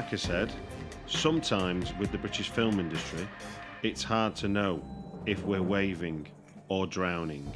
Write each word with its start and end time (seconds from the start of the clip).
Parker 0.00 0.16
said, 0.16 0.50
sometimes 1.06 1.92
with 1.98 2.10
the 2.10 2.16
British 2.16 2.48
film 2.48 2.80
industry, 2.80 3.28
it's 3.82 4.02
hard 4.02 4.34
to 4.36 4.48
know 4.48 4.82
if 5.26 5.44
we're 5.44 5.62
waving 5.62 6.26
or 6.70 6.86
drowning. 6.86 7.52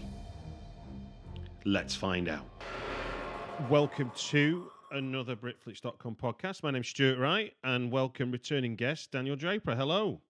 Let's 1.64 1.96
find 1.96 2.28
out. 2.28 2.44
Welcome 3.70 4.12
to 4.28 4.70
another 4.92 5.36
Britflicks.com 5.36 6.16
podcast. 6.22 6.62
My 6.62 6.70
name's 6.70 6.88
Stuart 6.88 7.18
Wright, 7.18 7.54
and 7.64 7.90
welcome 7.90 8.30
returning 8.30 8.76
guest 8.76 9.12
Daniel 9.12 9.36
Draper. 9.36 9.74
Hello. 9.74 10.20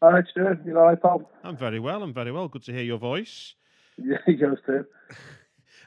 All 0.00 0.10
right, 0.10 0.24
Stuart. 0.30 0.60
You 0.64 0.78
all 0.78 0.86
right, 0.86 1.02
pal? 1.02 1.30
I'm 1.44 1.58
very 1.58 1.80
well. 1.80 2.02
I'm 2.02 2.14
very 2.14 2.32
well. 2.32 2.48
Good 2.48 2.62
to 2.62 2.72
hear 2.72 2.82
your 2.82 2.98
voice. 2.98 3.54
Yeah, 3.98 4.16
yours 4.26 4.58
too. 4.66 4.86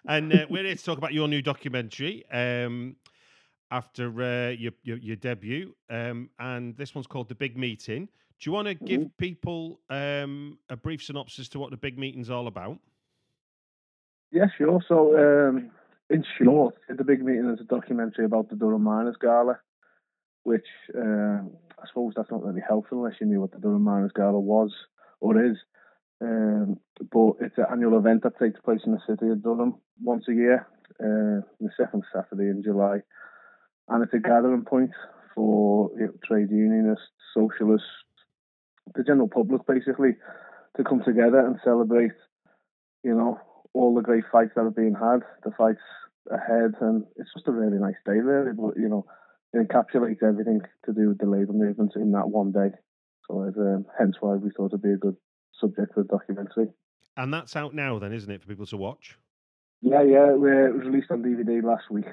And 0.07 0.31
uh, 0.31 0.45
we're 0.47 0.63
here 0.63 0.75
to 0.75 0.83
talk 0.83 0.99
about 0.99 1.11
your 1.11 1.27
new 1.27 1.41
documentary 1.41 2.23
um, 2.31 2.97
after 3.75 4.07
uh, 4.21 4.49
your, 4.51 4.71
your, 4.83 4.97
your 4.97 5.15
debut, 5.17 5.75
um, 5.89 6.29
and 6.39 6.75
this 6.77 6.95
one's 6.95 7.07
called 7.07 7.27
The 7.27 7.35
Big 7.35 7.57
Meeting. 7.57 8.05
Do 8.39 8.49
you 8.49 8.53
want 8.53 8.67
to 8.67 8.73
give 8.73 9.01
Mhm. 9.01 9.17
people 9.17 9.79
um, 9.89 10.57
a 10.69 10.77
brief 10.77 11.03
synopsis 11.03 11.49
to 11.49 11.59
what 11.59 11.71
the 11.71 11.77
Big 11.77 11.97
Meeting's 11.97 12.29
all 12.29 12.47
about? 12.47 12.77
Yeah, 14.31 14.47
sure. 14.57 14.81
So, 14.87 14.97
um, 15.23 15.71
in 16.09 16.23
short, 16.37 16.75
the 16.87 17.03
big 17.03 17.23
meeting 17.23 17.49
is 17.49 17.59
a 17.61 17.63
documentary 17.63 18.25
about 18.25 18.49
the 18.49 18.55
Durham 18.55 18.83
Miners 18.83 19.15
Gala, 19.21 19.59
which 20.43 20.67
uh, 20.93 21.39
I 21.81 21.87
suppose 21.87 22.13
that's 22.15 22.31
not 22.31 22.43
really 22.43 22.61
helpful 22.67 22.97
unless 23.03 23.19
you 23.21 23.27
knew 23.27 23.41
what 23.41 23.51
the 23.51 23.59
Durham 23.59 23.83
Miners 23.83 24.11
Gala 24.15 24.39
was 24.39 24.71
or 25.19 25.43
is. 25.43 25.57
Um, 26.21 26.79
but 27.11 27.33
it's 27.41 27.57
an 27.57 27.65
annual 27.71 27.97
event 27.97 28.23
that 28.23 28.37
takes 28.39 28.59
place 28.61 28.81
in 28.85 28.93
the 28.93 29.01
city 29.07 29.29
of 29.31 29.43
Durham 29.43 29.75
once 30.01 30.25
a 30.29 30.33
year, 30.33 30.67
uh, 30.99 31.41
the 31.59 31.69
second 31.77 32.03
Saturday 32.13 32.49
in 32.49 32.63
July, 32.63 33.01
and 33.89 34.03
it's 34.03 34.13
a 34.13 34.19
gathering 34.19 34.63
point 34.63 34.91
for 35.33 35.91
you 35.97 36.07
know, 36.07 36.13
trade 36.25 36.49
unionists, 36.49 37.05
socialists, 37.33 37.87
the 38.95 39.03
general 39.03 39.27
public, 39.27 39.65
basically, 39.67 40.11
to 40.77 40.83
come 40.83 41.01
together 41.05 41.39
and 41.39 41.57
celebrate. 41.63 42.11
You 43.03 43.13
know, 43.13 43.39
all 43.73 43.93
the 43.93 44.01
great 44.01 44.23
fights 44.31 44.51
that 44.55 44.63
have 44.63 44.75
been 44.75 44.95
had, 44.95 45.19
the 45.43 45.51
fights 45.57 45.81
ahead, 46.31 46.73
and 46.81 47.03
it's 47.17 47.29
just 47.35 47.47
a 47.47 47.51
really 47.51 47.77
nice 47.77 47.99
day, 48.05 48.19
really. 48.19 48.53
But 48.53 48.77
you 48.77 48.89
know, 48.89 49.05
it 49.53 49.67
encapsulates 49.67 50.23
everything 50.23 50.61
to 50.85 50.93
do 50.93 51.09
with 51.09 51.19
the 51.19 51.27
labour 51.27 51.53
movement 51.53 51.93
in 51.95 52.11
that 52.11 52.29
one 52.29 52.51
day. 52.51 52.71
So, 53.27 53.43
it's, 53.43 53.57
um, 53.57 53.85
hence 53.97 54.15
why 54.19 54.35
we 54.35 54.51
thought 54.51 54.67
it'd 54.67 54.81
be 54.81 54.91
a 54.91 54.97
good 54.97 55.15
subject 55.59 55.93
for 55.93 56.01
a 56.01 56.05
documentary. 56.05 56.67
And 57.17 57.33
that's 57.33 57.55
out 57.55 57.73
now, 57.73 57.97
then, 57.97 58.13
isn't 58.13 58.29
it, 58.29 58.41
for 58.41 58.47
people 58.47 58.65
to 58.67 58.77
watch? 58.77 59.17
Yeah, 59.81 60.03
yeah, 60.03 60.31
it 60.31 60.39
was 60.39 60.85
released 60.85 61.11
on 61.11 61.23
DVD 61.23 61.63
last 61.63 61.89
week. 61.89 62.05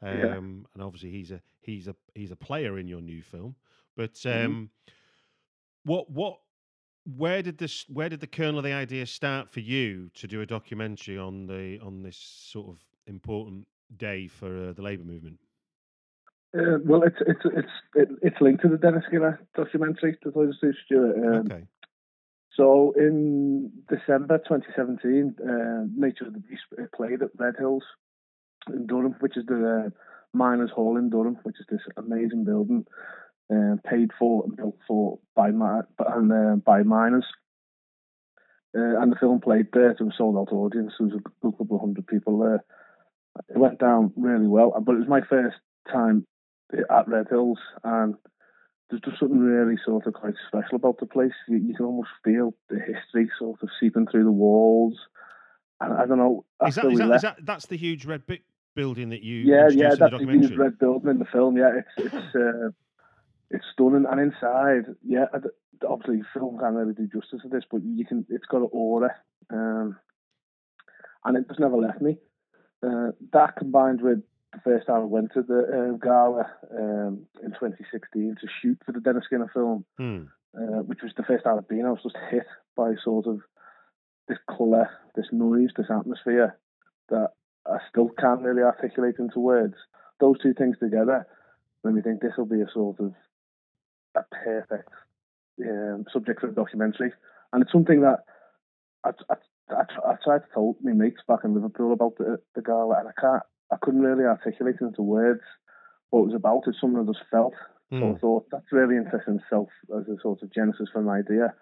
um, 0.02 0.18
Yeah. 0.20 0.36
and 0.74 0.84
obviously 0.84 1.12
he's 1.12 1.32
a 1.32 1.42
he's 1.62 1.88
a 1.88 1.96
he's 2.16 2.32
a 2.32 2.36
player 2.36 2.78
in 2.78 2.88
your 2.88 3.02
new 3.02 3.22
film. 3.22 3.56
But 3.96 4.14
Mhm. 4.14 4.46
um, 4.46 4.70
what 5.84 6.10
what 6.10 6.40
where 7.18 7.42
did 7.42 7.58
this 7.58 7.86
where 7.90 8.10
did 8.10 8.20
the 8.20 8.28
kernel 8.28 8.60
of 8.60 8.64
the 8.64 8.74
idea 8.74 9.06
start 9.06 9.50
for 9.50 9.62
you 9.62 10.10
to 10.16 10.28
do 10.28 10.42
a 10.42 10.46
documentary 10.46 11.18
on 11.18 11.48
the 11.48 11.80
on 11.80 12.04
this 12.04 12.18
sort 12.18 12.70
of 12.70 12.84
important 13.08 13.68
day 13.98 14.28
for 14.28 14.70
uh, 14.70 14.74
the 14.74 14.82
labour 14.82 15.04
movement? 15.04 15.40
uh, 16.58 16.78
well, 16.86 17.04
it's 17.04 17.18
it's 17.28 17.42
it's 17.96 18.12
it's 18.22 18.42
linked 18.42 18.62
to 18.64 18.70
the 18.70 18.78
Dennis 18.78 19.04
Skinner 19.08 19.40
documentary. 19.56 20.18
To 20.24 20.32
tell 20.32 20.44
you 20.44 20.50
the 20.50 20.58
truth, 20.60 20.76
Stuart. 20.86 21.16
Um, 21.18 21.46
okay. 21.46 21.66
So 22.56 22.94
in 22.98 23.72
December 23.88 24.38
2017, 24.40 25.36
uh, 25.40 25.86
Nature 25.96 26.26
of 26.26 26.34
the 26.34 26.40
Beast 26.40 26.64
uh, 26.78 26.84
played 26.94 27.22
at 27.22 27.30
Red 27.38 27.56
Hills 27.58 27.84
in 28.68 28.88
Durham, 28.88 29.16
which 29.20 29.38
is 29.38 29.46
the 29.46 29.86
uh, 29.88 29.90
Miners 30.34 30.72
Hall 30.72 30.98
in 30.98 31.10
Durham, 31.10 31.38
which 31.44 31.60
is 31.60 31.66
this 31.70 31.82
amazing 31.98 32.44
building 32.46 32.86
uh, 33.52 33.76
paid 33.90 34.12
for 34.18 34.44
and 34.46 34.56
built 34.56 34.78
for 34.88 35.20
by 35.36 35.52
mi- 35.52 35.82
and 36.00 36.32
uh, 36.32 36.56
by 36.58 36.84
miners. 36.84 37.26
Uh, 38.78 39.02
and 39.02 39.12
the 39.12 39.18
film 39.20 39.42
played 39.42 39.68
there 39.74 39.96
to 39.96 40.04
a 40.04 40.12
sold 40.16 40.38
out 40.38 40.54
audience. 40.54 40.94
There 41.00 41.08
was 41.08 41.18
a 41.18 41.52
couple 41.58 41.76
of 41.76 41.82
hundred 41.82 42.06
people 42.06 42.38
there. 42.40 42.64
It 43.50 43.58
went 43.58 43.80
down 43.80 44.14
really 44.16 44.48
well, 44.48 44.74
but 44.86 44.96
it 44.96 45.00
was 45.00 45.08
my 45.08 45.22
first 45.28 45.58
time 45.92 46.26
at 46.74 47.08
Red 47.08 47.28
Hills, 47.30 47.58
and 47.84 48.16
there's 48.90 49.02
just 49.02 49.20
something 49.20 49.40
really 49.40 49.78
sort 49.84 50.06
of 50.06 50.14
quite 50.14 50.36
special 50.48 50.76
about 50.76 51.00
the 51.00 51.06
place. 51.06 51.34
You, 51.48 51.58
you 51.58 51.76
can 51.76 51.86
almost 51.86 52.10
feel 52.24 52.54
the 52.70 52.80
history 52.80 53.30
sort 53.40 53.62
of 53.64 53.70
seeping 53.80 54.06
through 54.06 54.26
the 54.26 54.32
walls. 54.32 55.00
And 55.82 55.94
I 55.94 56.06
don't 56.06 56.18
know. 56.18 56.46
Is 56.66 56.76
that, 56.76 56.86
is, 56.86 57.00
that, 57.00 57.12
is 57.12 57.22
that 57.22 57.38
that's 57.46 57.66
the 57.68 57.78
huge 57.78 58.06
red 58.06 58.26
brick 58.26 58.44
building 58.76 59.10
that 59.10 59.24
you 59.24 59.38
yeah, 59.38 59.68
yeah, 59.70 59.86
in 59.86 59.90
the 59.92 59.96
that's 59.98 60.26
the 60.26 60.32
huge 60.32 60.58
red 60.58 60.78
building 60.80 61.10
in 61.10 61.20
the 61.20 61.26
film. 61.26 61.58
Yeah, 61.58 61.72
it's 61.78 62.14
it's 62.14 62.36
uh, 62.36 62.70
it's 63.50 63.66
stunning, 63.74 64.06
and 64.10 64.20
inside, 64.20 64.94
yeah, 65.06 65.26
obviously 65.88 66.22
film 66.34 66.60
can't 66.60 66.76
really 66.76 66.94
do 66.94 67.08
justice 67.08 67.42
to 67.42 67.50
this, 67.50 67.64
but 67.72 67.82
you 67.84 68.06
can. 68.06 68.26
It's 68.30 68.46
got 68.46 68.62
an 68.62 68.70
aura, 68.72 69.16
um, 69.50 69.98
and 71.26 71.38
it 71.38 71.48
just 71.48 71.60
never 71.60 71.78
left 71.78 72.02
me. 72.02 72.18
Uh, 72.82 73.12
that 73.34 73.56
combined 73.58 74.02
with 74.02 74.20
the 74.54 74.60
first 74.64 74.88
time 74.88 75.02
I 75.02 75.06
went 75.06 75.34
to 75.34 75.42
the 75.42 75.60
uh, 75.60 75.98
gala 75.98 76.50
um, 76.72 77.26
in 77.44 77.52
2016 77.52 78.36
to 78.42 78.48
shoot 78.62 78.78
for 78.86 78.92
the 78.92 79.00
Dennis 79.00 79.26
Skinner 79.26 79.52
film, 79.54 79.86
Hmm. 79.98 80.24
uh, 80.58 80.82
which 80.84 81.02
was 81.04 81.12
the 81.18 81.24
first 81.24 81.44
time 81.44 81.58
I'd 81.58 81.68
been. 81.68 81.86
I 81.86 81.92
was 81.92 82.04
just 82.04 82.18
hit 82.32 82.46
by 82.76 82.94
sort 83.04 83.28
of 83.28 83.42
this 84.30 84.38
colour, 84.58 84.90
this 85.16 85.28
noise, 85.32 85.70
this 85.76 85.88
atmosphere 85.90 86.58
that 87.10 87.30
I 87.68 87.78
still 87.90 88.10
can't 88.20 88.42
really 88.42 88.62
articulate 88.62 89.16
into 89.20 89.40
words. 89.40 89.76
Those 90.20 90.40
two 90.42 90.54
things 90.54 90.78
together 90.80 91.28
made 91.84 91.96
me 91.96 92.02
think 92.02 92.22
this 92.22 92.34
will 92.38 92.46
be 92.46 92.62
a 92.62 92.70
sort 92.74 93.00
of 93.00 93.14
a 94.16 94.24
perfect 94.46 94.90
um, 95.62 96.06
subject 96.14 96.42
for 96.42 96.50
a 96.50 96.54
documentary, 96.54 97.12
and 97.52 97.62
it's 97.62 97.72
something 97.72 98.02
that 98.02 98.20
I, 99.04 99.12
I, 99.30 99.36
I, 99.72 100.12
I 100.12 100.16
tried 100.24 100.40
to 100.40 100.46
tell 100.54 100.78
my 100.82 100.94
mates 100.94 101.22
back 101.28 101.40
in 101.44 101.54
Liverpool 101.54 101.94
about 101.94 102.18
the, 102.18 102.40
the 102.56 102.62
gala, 102.62 103.00
and 103.00 103.10
I 103.10 103.20
can't, 103.20 103.44
I 103.72 103.78
couldn't 103.82 104.02
really 104.02 104.26
articulate 104.26 104.78
into 104.82 105.02
words 105.02 105.42
what 106.10 106.22
it 106.22 106.26
was 106.28 106.36
about. 106.36 106.64
It's 106.68 106.80
something 106.80 107.02
I 107.02 107.12
just 107.12 107.26
felt. 107.30 107.54
So 107.92 107.98
Hmm. 107.98 108.14
I 108.16 108.20
thought 108.20 108.46
that's 108.52 108.72
really 108.72 108.98
interesting 108.98 109.40
itself 109.42 109.70
as 109.98 110.08
a 110.08 110.20
sort 110.22 110.44
of 110.44 110.54
genesis 110.54 110.90
for 110.94 111.02
an 111.02 111.10
idea. 111.10 111.56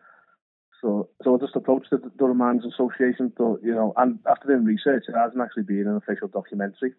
So 0.82 1.10
so 1.24 1.36
I 1.36 1.38
just 1.40 1.56
approached 1.56 1.90
the 1.92 2.00
Durham 2.18 2.38
Miners 2.38 2.66
Association, 2.66 3.32
thought, 3.38 3.62
you 3.64 3.74
know, 3.74 3.94
and 3.98 4.20
after 4.30 4.48
doing 4.48 4.64
research, 4.66 5.06
it 5.08 5.16
hasn't 5.16 5.42
actually 5.42 5.64
been 5.64 5.88
an 5.88 5.98
official 5.98 6.28
documentary. 6.28 6.94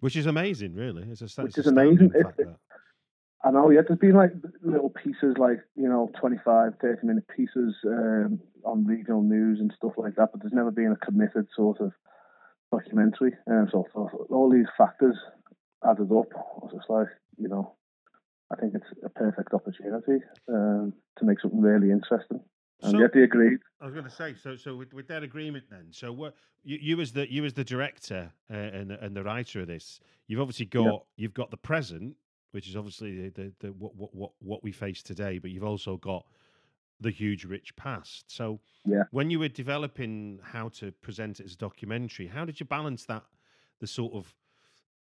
Which 0.00 0.16
is 0.16 0.26
amazing, 0.26 0.74
really. 0.74 1.04
It's 1.10 1.22
a, 1.22 1.42
Which 1.42 1.58
is 1.58 1.66
amazing. 1.66 2.12
It- 2.14 2.26
it- 2.38 2.48
I 3.44 3.50
know, 3.52 3.70
yeah, 3.70 3.82
there's 3.86 4.00
been 4.00 4.14
like 4.16 4.32
little 4.62 4.90
pieces, 4.90 5.36
like, 5.38 5.60
you 5.76 5.88
know, 5.88 6.10
25, 6.18 6.72
30 6.80 7.06
minute 7.06 7.24
pieces 7.28 7.76
um, 7.86 8.40
on 8.64 8.84
regional 8.84 9.22
news 9.22 9.60
and 9.60 9.72
stuff 9.76 9.92
like 9.96 10.16
that, 10.16 10.30
but 10.32 10.40
there's 10.42 10.52
never 10.54 10.72
been 10.72 10.90
a 10.90 10.96
committed 11.04 11.46
sort 11.54 11.80
of 11.80 11.92
documentary. 12.72 13.34
And 13.46 13.68
so 13.70 13.84
I 13.86 13.92
thought 13.92 14.26
all 14.30 14.50
these 14.50 14.66
factors 14.76 15.16
added 15.84 16.10
up. 16.10 16.26
I 16.34 16.58
was 16.64 16.72
just 16.74 16.90
like, 16.90 17.06
you 17.38 17.48
know, 17.48 17.76
I 18.50 18.56
think 18.56 18.74
it's 18.74 18.86
a 19.04 19.10
perfect 19.10 19.54
opportunity 19.54 20.24
um, 20.48 20.92
to 21.18 21.24
make 21.24 21.40
something 21.40 21.60
really 21.60 21.90
interesting. 21.92 22.40
And 22.82 22.92
So- 22.92 22.98
yet 23.00 23.12
they 23.12 23.22
agreed. 23.22 23.58
I 23.80 23.84
was 23.86 23.94
going 23.94 24.04
to 24.04 24.10
say, 24.10 24.34
so 24.34 24.56
so 24.56 24.76
with, 24.76 24.92
with 24.92 25.08
that 25.08 25.22
agreement, 25.22 25.64
then, 25.70 25.86
so 25.90 26.12
what 26.12 26.34
you, 26.62 26.78
you 26.80 27.00
as 27.00 27.12
the 27.12 27.30
you 27.30 27.44
as 27.44 27.54
the 27.54 27.64
director 27.64 28.32
uh, 28.50 28.54
and 28.54 28.90
the- 28.90 29.02
and 29.04 29.16
the 29.16 29.22
writer 29.24 29.60
of 29.60 29.66
this, 29.66 30.00
you've 30.26 30.40
obviously 30.40 30.66
got 30.66 30.84
Yeah. 30.84 30.98
you've 31.16 31.34
got 31.34 31.50
the 31.50 31.56
present, 31.56 32.16
which 32.52 32.68
is 32.68 32.76
obviously 32.76 33.28
the, 33.28 33.30
the, 33.30 33.52
the 33.60 33.72
what, 33.72 33.94
what 33.96 34.14
what 34.14 34.32
what 34.40 34.62
we 34.62 34.72
face 34.72 35.02
today, 35.02 35.38
but 35.38 35.50
you've 35.50 35.64
also 35.64 35.96
got 35.96 36.26
the 37.00 37.10
huge 37.10 37.44
rich 37.44 37.74
past. 37.76 38.30
So 38.30 38.60
Yeah. 38.84 39.04
when 39.10 39.30
you 39.30 39.38
were 39.38 39.48
developing 39.48 40.40
how 40.42 40.68
to 40.80 40.92
present 40.92 41.40
it 41.40 41.46
as 41.46 41.52
a 41.54 41.58
documentary, 41.58 42.26
how 42.26 42.44
did 42.44 42.58
you 42.60 42.66
balance 42.66 43.04
that 43.06 43.24
the 43.80 43.86
sort 43.86 44.14
of 44.14 44.34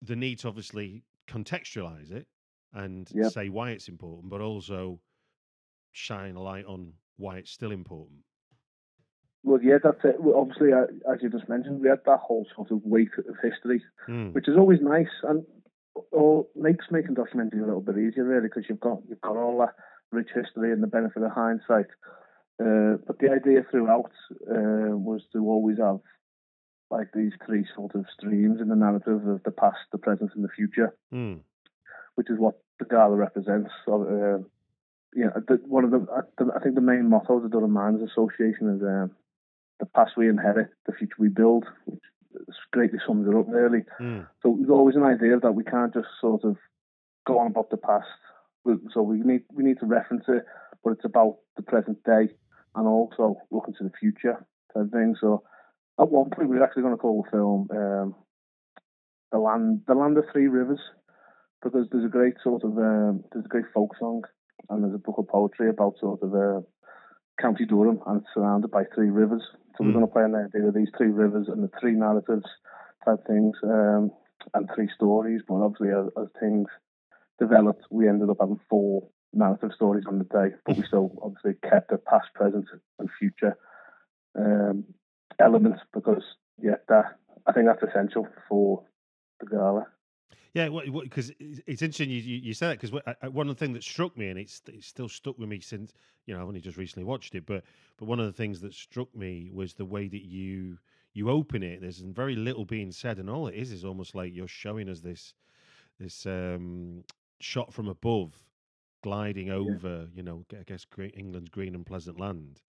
the 0.01 0.15
need 0.15 0.39
to 0.39 0.47
obviously 0.47 1.03
contextualize 1.27 2.11
it 2.11 2.27
and 2.73 3.09
Yep. 3.13 3.31
say 3.31 3.49
why 3.49 3.71
it's 3.71 3.87
important, 3.89 4.29
but 4.29 4.41
also 4.41 4.99
shine 5.91 6.35
a 6.35 6.41
light 6.41 6.65
on 6.65 6.93
why 7.17 7.37
it's 7.37 7.51
still 7.51 7.71
important. 7.71 8.19
Well, 9.43 9.61
yeah, 9.61 9.77
that's 9.81 10.03
it. 10.03 10.15
Well, 10.19 10.39
obviously, 10.39 10.73
uh, 10.73 10.87
as 11.11 11.19
you 11.21 11.29
just 11.29 11.47
mentioned, 11.47 11.81
we 11.81 11.89
had 11.89 11.99
that 12.05 12.19
whole 12.19 12.45
sort 12.55 12.71
of 12.71 12.81
weight 12.83 13.11
of 13.17 13.35
history, 13.41 13.81
Mm. 14.07 14.33
which 14.33 14.47
is 14.47 14.57
always 14.57 14.81
nice. 14.81 15.13
And 15.23 15.45
all 16.11 16.49
makes 16.55 16.85
making 16.91 17.15
documentary 17.15 17.61
a 17.61 17.65
little 17.65 17.81
bit 17.81 17.97
easier, 17.97 18.23
really, 18.23 18.47
because 18.47 18.65
you've 18.69 18.79
got 18.79 19.01
you've 19.07 19.21
got 19.21 19.35
all 19.35 19.57
that 19.59 19.75
rich 20.11 20.29
history 20.33 20.71
and 20.71 20.81
the 20.81 20.87
benefit 20.87 21.23
of 21.23 21.31
hindsight. 21.31 21.87
Uh, 22.59 22.97
but 23.05 23.19
the 23.19 23.29
idea 23.31 23.63
throughout 23.69 24.11
uh, 24.49 24.95
was 24.97 25.21
to 25.31 25.39
always 25.47 25.77
have 25.77 25.99
like 26.89 27.09
these 27.13 27.33
three 27.45 27.65
sort 27.75 27.93
of 27.95 28.05
streams 28.17 28.61
in 28.61 28.69
the 28.69 28.75
narrative 28.75 29.27
of 29.27 29.43
the 29.43 29.51
past, 29.51 29.77
the 29.91 29.97
present, 29.97 30.31
and 30.35 30.43
the 30.43 30.49
future, 30.55 30.95
mm. 31.13 31.39
which 32.15 32.29
is 32.29 32.39
what 32.39 32.55
the 32.79 32.85
gala 32.85 33.15
represents. 33.15 33.69
So, 33.85 34.03
uh, 34.03 34.43
yeah, 35.17 35.33
the, 35.47 35.59
one 35.65 35.83
of 35.83 35.89
the 35.89 36.05
I, 36.55 36.59
think 36.59 36.75
the 36.75 36.81
main 36.81 37.09
motto 37.09 37.37
of 37.37 37.43
the 37.43 37.49
Durham 37.49 37.71
Miners 37.71 38.07
Association 38.11 38.75
is 38.75 38.83
um, 38.83 39.11
the 39.79 39.87
past 39.87 40.11
we 40.15 40.29
inherit, 40.29 40.69
the 40.85 40.93
future 40.93 41.15
we 41.17 41.29
build, 41.29 41.65
which 41.85 42.03
greatly 42.71 42.99
sums 43.05 43.27
it 43.27 43.35
up 43.35 43.47
really. 43.49 43.83
Mm. 43.99 44.27
So 44.43 44.55
there's 44.59 44.69
always 44.69 44.95
an 44.95 45.03
idea 45.03 45.39
that 45.41 45.53
we 45.53 45.63
can't 45.63 45.91
just 45.91 46.07
sort 46.21 46.43
of 46.43 46.57
go 47.25 47.39
on 47.39 47.47
about 47.47 47.71
the 47.71 47.77
past. 47.77 48.05
So 48.93 49.01
we 49.01 49.17
need 49.21 49.41
we 49.51 49.63
need 49.63 49.79
to 49.79 49.87
reference 49.87 50.25
it, 50.27 50.45
but 50.83 50.91
it's 50.91 51.05
about 51.05 51.37
the 51.55 51.63
present 51.63 52.03
day 52.03 52.29
and 52.75 52.87
also 52.87 53.37
looking 53.49 53.73
to 53.79 53.85
the 53.85 53.91
future 53.99 54.45
type 54.71 54.91
thing. 54.91 55.15
So 55.19 55.41
at 55.99 56.11
one 56.11 56.29
point 56.29 56.49
we 56.49 56.57
were 56.57 56.63
actually 56.63 56.83
going 56.83 56.93
to 56.93 57.01
call 57.01 57.23
the 57.23 57.31
film 57.31 57.67
um, 57.71 58.15
the 59.31 59.39
land 59.39 59.81
the 59.87 59.95
land 59.95 60.15
of 60.19 60.25
three 60.31 60.47
rivers 60.47 60.81
because 61.63 61.87
there's 61.91 62.05
a 62.05 62.09
great 62.09 62.35
sort 62.43 62.63
of 62.63 62.77
um, 62.77 63.23
there's 63.31 63.45
a 63.45 63.49
great 63.49 63.65
folk 63.73 63.95
song 63.97 64.21
and 64.69 64.83
there's 64.83 64.95
a 64.95 64.99
book 64.99 65.17
of 65.17 65.27
poetry 65.27 65.69
about 65.69 65.97
sort 65.99 66.21
of 66.21 66.33
uh, 66.33 66.61
County 67.39 67.65
Durham 67.65 67.99
and 68.07 68.21
it's 68.21 68.29
surrounded 68.33 68.71
by 68.71 68.83
three 68.93 69.09
rivers. 69.09 69.43
So 69.77 69.83
mm. 69.83 69.87
we're 69.87 69.91
hmm. 69.91 69.93
going 69.93 70.07
to 70.07 70.13
play 70.13 70.23
an 70.23 70.35
idea 70.35 70.67
of 70.67 70.73
these 70.73 70.91
three 70.97 71.11
rivers 71.11 71.47
and 71.47 71.63
the 71.63 71.69
three 71.79 71.93
narratives 71.93 72.45
type 73.05 73.19
things 73.27 73.55
um, 73.63 74.11
and 74.53 74.69
three 74.75 74.89
stories. 74.95 75.41
But 75.47 75.55
obviously, 75.55 75.89
as, 75.89 76.07
as, 76.19 76.27
things 76.39 76.67
developed, 77.39 77.85
we 77.89 78.07
ended 78.07 78.29
up 78.29 78.37
having 78.39 78.59
four 78.69 79.07
narrative 79.33 79.71
stories 79.75 80.05
on 80.07 80.17
the 80.17 80.25
day, 80.25 80.55
but 80.65 80.77
we 80.77 80.83
still 80.83 81.11
obviously 81.21 81.53
kept 81.69 81.91
the 81.91 81.97
past, 81.97 82.27
present, 82.33 82.65
and 82.99 83.09
future 83.19 83.57
um, 84.37 84.85
elements 85.39 85.79
because 85.93 86.23
yeah, 86.61 86.75
that 86.89 87.17
I 87.45 87.51
think 87.51 87.67
that's 87.67 87.83
essential 87.83 88.27
for 88.49 88.83
the 89.39 89.45
gala. 89.45 89.87
Yeah, 90.53 90.69
because 91.03 91.31
it's 91.39 91.81
interesting 91.81 92.09
you, 92.09 92.17
you, 92.19 92.53
said 92.53 92.69
that 92.69 92.81
because 92.81 93.31
one 93.31 93.47
of 93.47 93.55
the 93.55 93.59
things 93.59 93.75
that 93.75 93.83
struck 93.83 94.17
me, 94.17 94.29
and 94.29 94.39
it's 94.39 94.61
it's 94.67 94.87
still 94.87 95.07
stuck 95.07 95.37
with 95.37 95.47
me 95.47 95.59
since 95.59 95.93
you 96.25 96.33
know 96.33 96.41
I've 96.41 96.47
only 96.47 96.61
just 96.61 96.77
recently 96.77 97.03
watched 97.03 97.35
it, 97.35 97.45
but 97.45 97.63
but 97.97 98.05
one 98.05 98.19
of 98.19 98.25
the 98.25 98.33
things 98.33 98.59
that 98.61 98.73
struck 98.73 99.13
me 99.15 99.51
was 99.53 99.75
the 99.75 99.85
way 99.85 100.07
that 100.07 100.25
you 100.25 100.79
you 101.13 101.29
open 101.29 101.63
it. 101.63 101.81
There's 101.81 101.99
very 101.99 102.35
little 102.35 102.65
being 102.65 102.91
said, 102.91 103.19
and 103.19 103.29
all 103.29 103.47
it 103.47 103.55
is 103.55 103.71
is 103.71 103.85
almost 103.85 104.15
like 104.15 104.33
you're 104.33 104.47
showing 104.47 104.89
us 104.89 105.01
this 105.01 105.33
this 105.99 106.25
um, 106.25 107.03
shot 107.39 107.73
from 107.73 107.87
above, 107.87 108.33
gliding 109.03 109.49
over, 109.49 110.01
yeah. 110.01 110.05
you 110.15 110.23
know, 110.23 110.45
I 110.51 110.63
guess 110.63 110.85
England's 111.15 111.49
green 111.49 111.75
and 111.75 111.85
pleasant 111.85 112.19
land, 112.19 112.61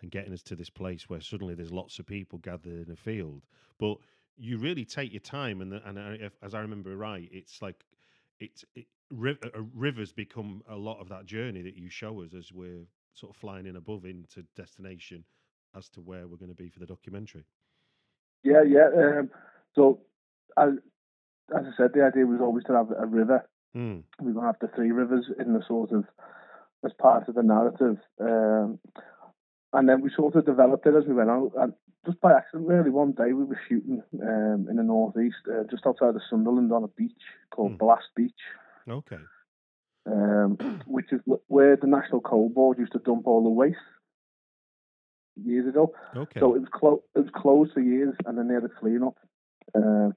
and 0.00 0.10
getting 0.10 0.32
us 0.32 0.42
to 0.44 0.56
this 0.56 0.70
place 0.70 1.08
where 1.08 1.20
suddenly 1.20 1.54
there's 1.54 1.72
lots 1.72 1.98
of 1.98 2.06
people 2.06 2.38
gathered 2.38 2.86
in 2.86 2.92
a 2.92 2.96
field, 2.96 3.42
but 3.78 3.98
you 4.36 4.58
really 4.58 4.84
take 4.84 5.12
your 5.12 5.20
time, 5.20 5.60
and 5.60 5.72
the, 5.72 5.88
and 5.88 5.98
if, 6.20 6.32
as 6.42 6.54
I 6.54 6.60
remember 6.60 6.96
right, 6.96 7.28
it's 7.32 7.60
like 7.62 7.84
it's 8.40 8.64
it, 8.74 8.86
uh, 9.12 9.48
rivers 9.74 10.12
become 10.12 10.62
a 10.68 10.76
lot 10.76 11.00
of 11.00 11.08
that 11.08 11.26
journey 11.26 11.62
that 11.62 11.76
you 11.76 11.88
show 11.88 12.22
us 12.22 12.34
as 12.34 12.52
we're 12.52 12.86
sort 13.14 13.34
of 13.34 13.36
flying 13.36 13.66
in 13.66 13.76
above 13.76 14.04
into 14.04 14.42
destination 14.56 15.24
as 15.76 15.88
to 15.90 16.00
where 16.00 16.26
we're 16.26 16.36
going 16.36 16.50
to 16.50 16.54
be 16.54 16.68
for 16.68 16.80
the 16.80 16.86
documentary. 16.86 17.44
Yeah, 18.42 18.62
yeah. 18.62 18.88
Um, 18.96 19.30
so, 19.74 20.00
as, 20.58 20.70
as 21.56 21.64
I 21.66 21.76
said, 21.76 21.90
the 21.94 22.04
idea 22.04 22.26
was 22.26 22.40
always 22.40 22.64
to 22.64 22.74
have 22.74 22.90
a 22.90 23.06
river. 23.06 23.48
Mm. 23.76 24.02
We're 24.20 24.32
going 24.32 24.44
to 24.44 24.46
have 24.46 24.60
the 24.60 24.74
three 24.74 24.90
rivers 24.90 25.26
in 25.38 25.52
the 25.52 25.62
sort 25.66 25.92
of 25.92 26.04
as 26.84 26.92
part 27.00 27.28
of 27.28 27.34
the 27.34 27.42
narrative. 27.42 27.98
Um, 28.20 28.78
and 29.76 29.88
then 29.88 30.00
we 30.00 30.10
sort 30.14 30.34
of 30.34 30.46
developed 30.46 30.86
it 30.86 30.94
as 30.94 31.04
we 31.06 31.14
went 31.14 31.28
on. 31.28 31.50
And 31.58 31.74
just 32.06 32.20
by 32.20 32.32
accident, 32.32 32.66
really, 32.66 32.90
one 32.90 33.12
day 33.12 33.32
we 33.32 33.44
were 33.44 33.60
shooting 33.68 34.02
um, 34.22 34.66
in 34.70 34.76
the 34.76 34.82
northeast, 34.82 35.36
uh, 35.48 35.64
just 35.70 35.86
outside 35.86 36.14
of 36.14 36.22
Sunderland, 36.30 36.72
on 36.72 36.84
a 36.84 36.88
beach 36.88 37.12
called 37.50 37.72
mm. 37.72 37.78
Blast 37.78 38.08
Beach. 38.16 38.32
Okay. 38.88 39.18
Um, 40.10 40.80
which 40.86 41.12
is 41.12 41.20
where 41.48 41.76
the 41.76 41.86
National 41.86 42.22
Coal 42.22 42.48
Board 42.48 42.78
used 42.78 42.92
to 42.92 43.00
dump 43.00 43.26
all 43.26 43.44
the 43.44 43.50
waste 43.50 43.76
years 45.44 45.68
ago. 45.68 45.92
Okay. 46.16 46.40
So 46.40 46.54
it 46.54 46.60
was 46.60 46.70
closed. 46.72 47.02
It 47.14 47.20
was 47.20 47.30
closed 47.34 47.72
for 47.74 47.80
years, 47.80 48.14
and 48.24 48.38
then 48.38 48.48
they 48.48 48.54
had 48.54 48.64
a 48.64 48.68
clean 48.68 49.02
up. 49.02 49.18
Um, 49.74 50.14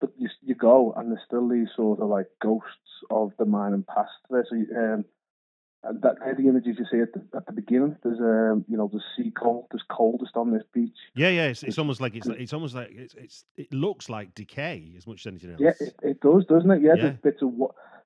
but 0.00 0.10
you 0.16 0.28
you 0.42 0.54
go, 0.54 0.92
and 0.96 1.10
there's 1.10 1.24
still 1.26 1.48
these 1.48 1.68
sort 1.74 1.98
of 1.98 2.08
like 2.08 2.26
ghosts 2.40 3.02
of 3.10 3.32
the 3.38 3.46
mining 3.46 3.84
past 3.84 4.12
there. 4.30 4.46
So 4.48 4.54
you, 4.54 4.66
um, 4.76 5.04
and 5.84 6.00
that 6.02 6.16
the 6.20 6.48
images 6.48 6.76
you 6.78 6.86
see 6.90 7.00
at 7.00 7.12
the, 7.12 7.36
at 7.36 7.46
the 7.46 7.52
beginning. 7.52 7.96
There's 8.02 8.20
um, 8.20 8.64
you 8.68 8.76
know, 8.76 8.88
there's 8.90 9.04
sea 9.16 9.32
coal, 9.32 9.66
there's 9.70 9.82
coldest 9.90 10.36
on 10.36 10.52
this 10.52 10.62
beach. 10.72 10.96
Yeah, 11.14 11.28
yeah. 11.28 11.46
It's, 11.46 11.62
it's 11.62 11.78
almost 11.78 12.00
like 12.00 12.14
it's 12.14 12.28
it's 12.28 12.52
almost 12.52 12.74
like 12.74 12.90
it's, 12.92 13.14
it's 13.14 13.44
it 13.56 13.72
looks 13.72 14.08
like 14.08 14.34
decay 14.34 14.92
as 14.96 15.06
much 15.06 15.26
as 15.26 15.26
anything 15.26 15.50
else. 15.50 15.60
Yeah, 15.60 15.72
it, 15.80 15.94
it 16.02 16.20
does, 16.20 16.44
doesn't 16.46 16.70
it? 16.70 16.82
Yeah, 16.82 16.94
yeah. 16.96 17.02
there's 17.02 17.16
bits 17.18 17.42
of 17.42 17.52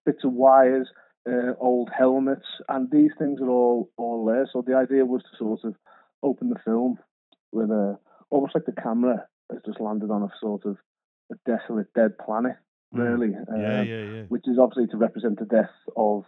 bits 0.05 0.25
of 0.25 0.33
wires, 0.33 0.89
uh, 1.29 1.53
old 1.61 1.91
helmets, 1.97 2.47
and 2.69 2.91
these 2.91 3.11
things 3.19 3.41
are 3.41 3.51
all 3.51 3.91
all 3.97 4.25
there. 4.25 4.49
So 4.53 4.63
the 4.67 4.75
idea 4.75 5.05
was 5.05 5.23
to 5.23 5.37
sort 5.39 5.65
of 5.65 5.75
open 6.23 6.49
the 6.49 6.61
film 6.65 6.99
with 7.53 7.71
a 7.71 7.99
almost 8.31 8.55
like 8.55 8.65
the 8.65 8.73
camera 8.73 9.27
has 9.53 9.61
just 9.67 9.81
landed 9.81 10.11
on 10.11 10.23
a 10.23 10.29
sort 10.41 10.65
of 10.65 10.79
a 11.31 11.35
desolate, 11.45 11.93
dead 11.95 12.17
planet, 12.19 12.57
hmm. 12.93 13.01
really. 13.01 13.33
Yeah, 13.33 13.55
um, 13.55 13.61
yeah, 13.61 13.83
yeah. 13.83 14.23
Which 14.29 14.49
is 14.49 14.59
obviously 14.59 14.87
to 14.89 14.97
represent 14.97 15.39
the 15.39 15.45
death 15.45 15.71
of 15.95 16.25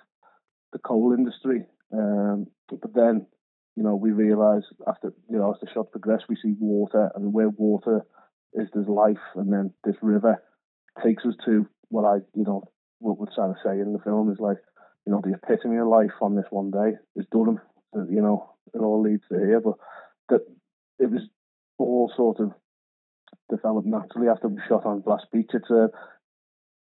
the 0.72 0.78
coal 0.78 1.14
industry. 1.16 1.64
Um, 1.92 2.46
but 2.68 2.94
then, 2.94 3.26
you 3.76 3.82
know, 3.82 3.96
we 3.96 4.10
realise 4.10 4.64
after 4.86 5.12
you 5.30 5.38
know 5.38 5.52
as 5.52 5.60
the 5.60 5.68
shot 5.72 5.90
progressed, 5.90 6.24
we 6.28 6.36
see 6.36 6.54
water, 6.58 7.10
and 7.14 7.32
where 7.32 7.48
water 7.48 8.02
is, 8.54 8.68
there's 8.72 8.88
life, 8.88 9.16
and 9.36 9.52
then 9.52 9.72
this 9.84 9.96
river 10.02 10.42
takes 11.02 11.24
us 11.24 11.34
to 11.44 11.66
what 11.88 12.04
I, 12.04 12.16
you 12.34 12.44
know, 12.44 12.64
what 12.98 13.18
we're 13.18 13.34
trying 13.34 13.54
to 13.54 13.60
say 13.64 13.80
in 13.80 13.92
the 13.92 14.00
film 14.00 14.30
is 14.30 14.38
like, 14.38 14.58
you 15.06 15.12
know, 15.12 15.22
the 15.24 15.34
epitome 15.34 15.78
of 15.78 15.86
life 15.86 16.12
on 16.20 16.34
this 16.34 16.46
one 16.50 16.70
day 16.70 16.96
is 17.16 17.26
Durham. 17.32 17.60
You 17.94 18.20
know, 18.20 18.50
it 18.74 18.78
all 18.78 19.02
leads 19.02 19.22
to 19.32 19.38
here, 19.38 19.60
but 19.60 19.74
that 20.28 20.40
it 20.98 21.10
was 21.10 21.22
all 21.78 22.12
sort 22.14 22.40
of 22.40 22.52
developed 23.50 23.86
naturally 23.86 24.28
after 24.28 24.48
we 24.48 24.60
shot 24.68 24.84
on 24.84 25.00
Blast 25.00 25.26
Beach. 25.32 25.50
It's 25.54 25.70
a 25.70 25.88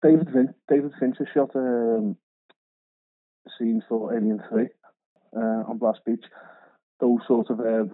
David 0.02 0.28
David 0.68 0.92
Fincher 1.00 1.28
shot 1.32 1.50
um, 1.56 2.16
scenes 3.58 3.82
for 3.88 4.14
Alien 4.14 4.42
Three 4.48 4.68
uh, 5.36 5.68
on 5.68 5.78
Blast 5.78 6.00
Beach. 6.04 6.24
Those 7.00 7.20
sort 7.26 7.50
of 7.50 7.60
uh, 7.60 7.84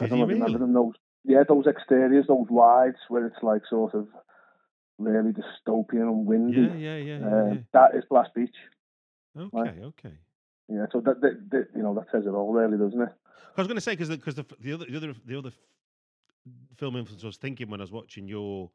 I 0.00 0.06
don't 0.06 0.20
really? 0.20 0.34
remember 0.34 0.58
them. 0.58 0.72
Those 0.72 0.94
yeah, 1.24 1.42
those 1.48 1.66
exteriors, 1.66 2.26
those 2.28 2.46
wides 2.50 2.96
where 3.08 3.26
it's 3.26 3.42
like 3.42 3.62
sort 3.68 3.94
of 3.94 4.08
really 4.98 5.32
dystopian 5.32 6.02
and 6.02 6.26
windy. 6.26 6.60
Yeah, 6.60 6.96
yeah, 6.96 6.96
yeah. 6.96 7.26
Uh, 7.26 7.46
yeah. 7.46 7.60
That 7.72 7.94
is 7.94 8.04
Blast 8.08 8.34
Beach. 8.34 8.54
Okay, 9.38 9.80
okay. 9.82 10.12
Yeah, 10.68 10.86
so 10.92 11.00
that, 11.00 11.20
that, 11.20 11.50
that, 11.50 11.66
you 11.74 11.82
know 11.82 11.94
that 11.94 12.06
says 12.12 12.24
it 12.26 12.30
all, 12.30 12.52
really, 12.52 12.78
doesn't 12.78 13.00
it? 13.00 13.08
I 13.56 13.60
was 13.60 13.66
going 13.66 13.76
to 13.76 13.80
say 13.82 13.92
because 13.92 14.08
because 14.08 14.34
the, 14.34 14.44
the, 14.60 14.72
other 14.72 14.86
the 14.86 14.96
other 14.96 15.14
the 15.26 15.38
other 15.38 15.52
film 16.76 16.96
influence 16.96 17.22
I 17.22 17.26
was 17.26 17.36
thinking 17.36 17.70
when 17.70 17.80
I 17.80 17.84
was 17.84 17.92
watching 17.92 18.26
your 18.26 18.70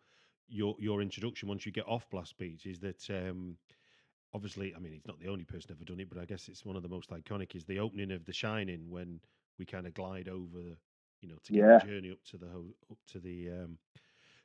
your 0.48 0.76
your 0.80 1.02
introduction 1.02 1.50
once 1.50 1.66
you 1.66 1.72
get 1.72 1.88
off 1.88 2.10
Blast 2.10 2.38
Beach 2.38 2.66
is 2.66 2.80
that 2.80 3.10
um, 3.10 3.58
obviously 4.38 4.72
I 4.76 4.80
mean 4.80 4.94
he's 4.94 5.08
not 5.08 5.20
the 5.20 5.30
only 5.30 5.44
person 5.44 5.72
ever 5.72 5.84
done 5.84 6.00
it, 6.00 6.10
but 6.10 6.22
I 6.22 6.26
guess 6.26 6.48
it's 6.48 6.64
one 6.64 6.76
of 6.76 6.84
the 6.84 6.90
most 6.90 7.10
iconic 7.10 7.56
is 7.56 7.66
the 7.66 7.80
opening 7.80 8.12
of 8.12 8.24
The 8.24 8.34
Shining 8.34 8.92
when 8.92 9.20
we 9.58 9.66
kind 9.66 9.88
of 9.88 9.96
glide 9.96 10.30
over 10.30 10.78
you 11.22 11.28
know 11.28 11.38
to 11.44 11.54
get 11.54 11.60
yeah. 11.60 11.80
the 11.80 11.88
journey 11.88 12.12
up 12.12 12.24
to 12.30 12.38
the 12.38 12.48
up 12.92 13.00
to 13.14 13.20
the 13.20 13.50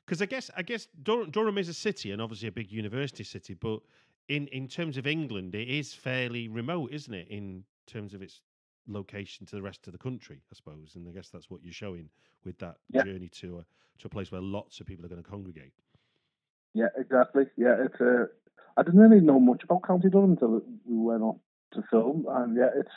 because 0.06 0.22
um, 0.22 0.24
I 0.24 0.26
guess 0.26 0.50
I 0.56 0.62
guess 0.62 0.88
Dur- 1.02 1.26
Durham 1.26 1.58
is 1.58 1.68
a 1.68 1.74
city 1.74 2.10
and 2.12 2.22
obviously 2.22 2.48
a 2.48 2.52
big 2.52 2.72
university 2.72 3.24
city, 3.24 3.52
but 3.52 3.80
in 4.28 4.46
in 4.48 4.66
terms 4.66 4.96
of 4.96 5.06
England, 5.06 5.54
it 5.54 5.68
is 5.68 5.92
fairly 5.92 6.48
remote, 6.48 6.90
isn't 6.92 7.12
it? 7.12 7.28
In 7.28 7.64
terms 7.86 8.14
of 8.14 8.22
its 8.22 8.40
location 8.88 9.46
to 9.46 9.56
the 9.56 9.62
rest 9.62 9.86
of 9.86 9.92
the 9.92 9.98
country, 9.98 10.40
I 10.50 10.54
suppose, 10.54 10.94
and 10.96 11.06
I 11.06 11.12
guess 11.12 11.28
that's 11.28 11.50
what 11.50 11.62
you're 11.62 11.72
showing 11.72 12.08
with 12.44 12.58
that 12.58 12.76
yeah. 12.90 13.04
journey 13.04 13.28
to 13.40 13.58
a 13.58 13.66
to 13.98 14.06
a 14.06 14.10
place 14.10 14.32
where 14.32 14.40
lots 14.40 14.80
of 14.80 14.86
people 14.86 15.04
are 15.04 15.08
going 15.08 15.22
to 15.22 15.28
congregate. 15.28 15.72
Yeah, 16.74 16.88
exactly. 16.96 17.44
Yeah, 17.56 17.76
it's 17.84 18.00
a. 18.00 18.28
I 18.76 18.82
didn't 18.82 19.00
really 19.00 19.20
know 19.20 19.38
much 19.38 19.62
about 19.64 19.86
County 19.86 20.08
Durham 20.08 20.32
until 20.32 20.62
we 20.86 20.96
went 20.96 21.22
on 21.22 21.38
to 21.74 21.82
film, 21.90 22.26
and 22.28 22.56
yeah, 22.56 22.70
it's 22.76 22.90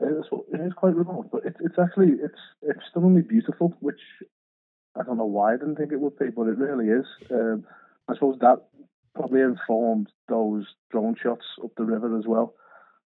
it's 0.00 0.28
it 0.52 0.60
is 0.60 0.72
quite 0.74 0.94
remote, 0.94 1.28
but 1.30 1.42
it's 1.44 1.58
it's 1.60 1.78
actually 1.78 2.12
it's 2.22 2.40
it's 2.62 2.80
stunningly 2.90 3.22
beautiful, 3.22 3.74
which 3.80 4.00
I 4.98 5.02
don't 5.02 5.18
know 5.18 5.24
why 5.24 5.54
I 5.54 5.56
didn't 5.56 5.76
think 5.76 5.92
it 5.92 6.00
would 6.00 6.18
be, 6.18 6.30
but 6.30 6.48
it 6.48 6.58
really 6.58 6.86
is. 6.86 7.06
Um, 7.30 7.64
I 8.08 8.14
suppose 8.14 8.38
that 8.40 8.58
probably 9.14 9.40
informed 9.40 10.08
those 10.28 10.66
drone 10.90 11.16
shots 11.20 11.44
up 11.62 11.70
the 11.76 11.84
river 11.84 12.18
as 12.18 12.26
well. 12.26 12.54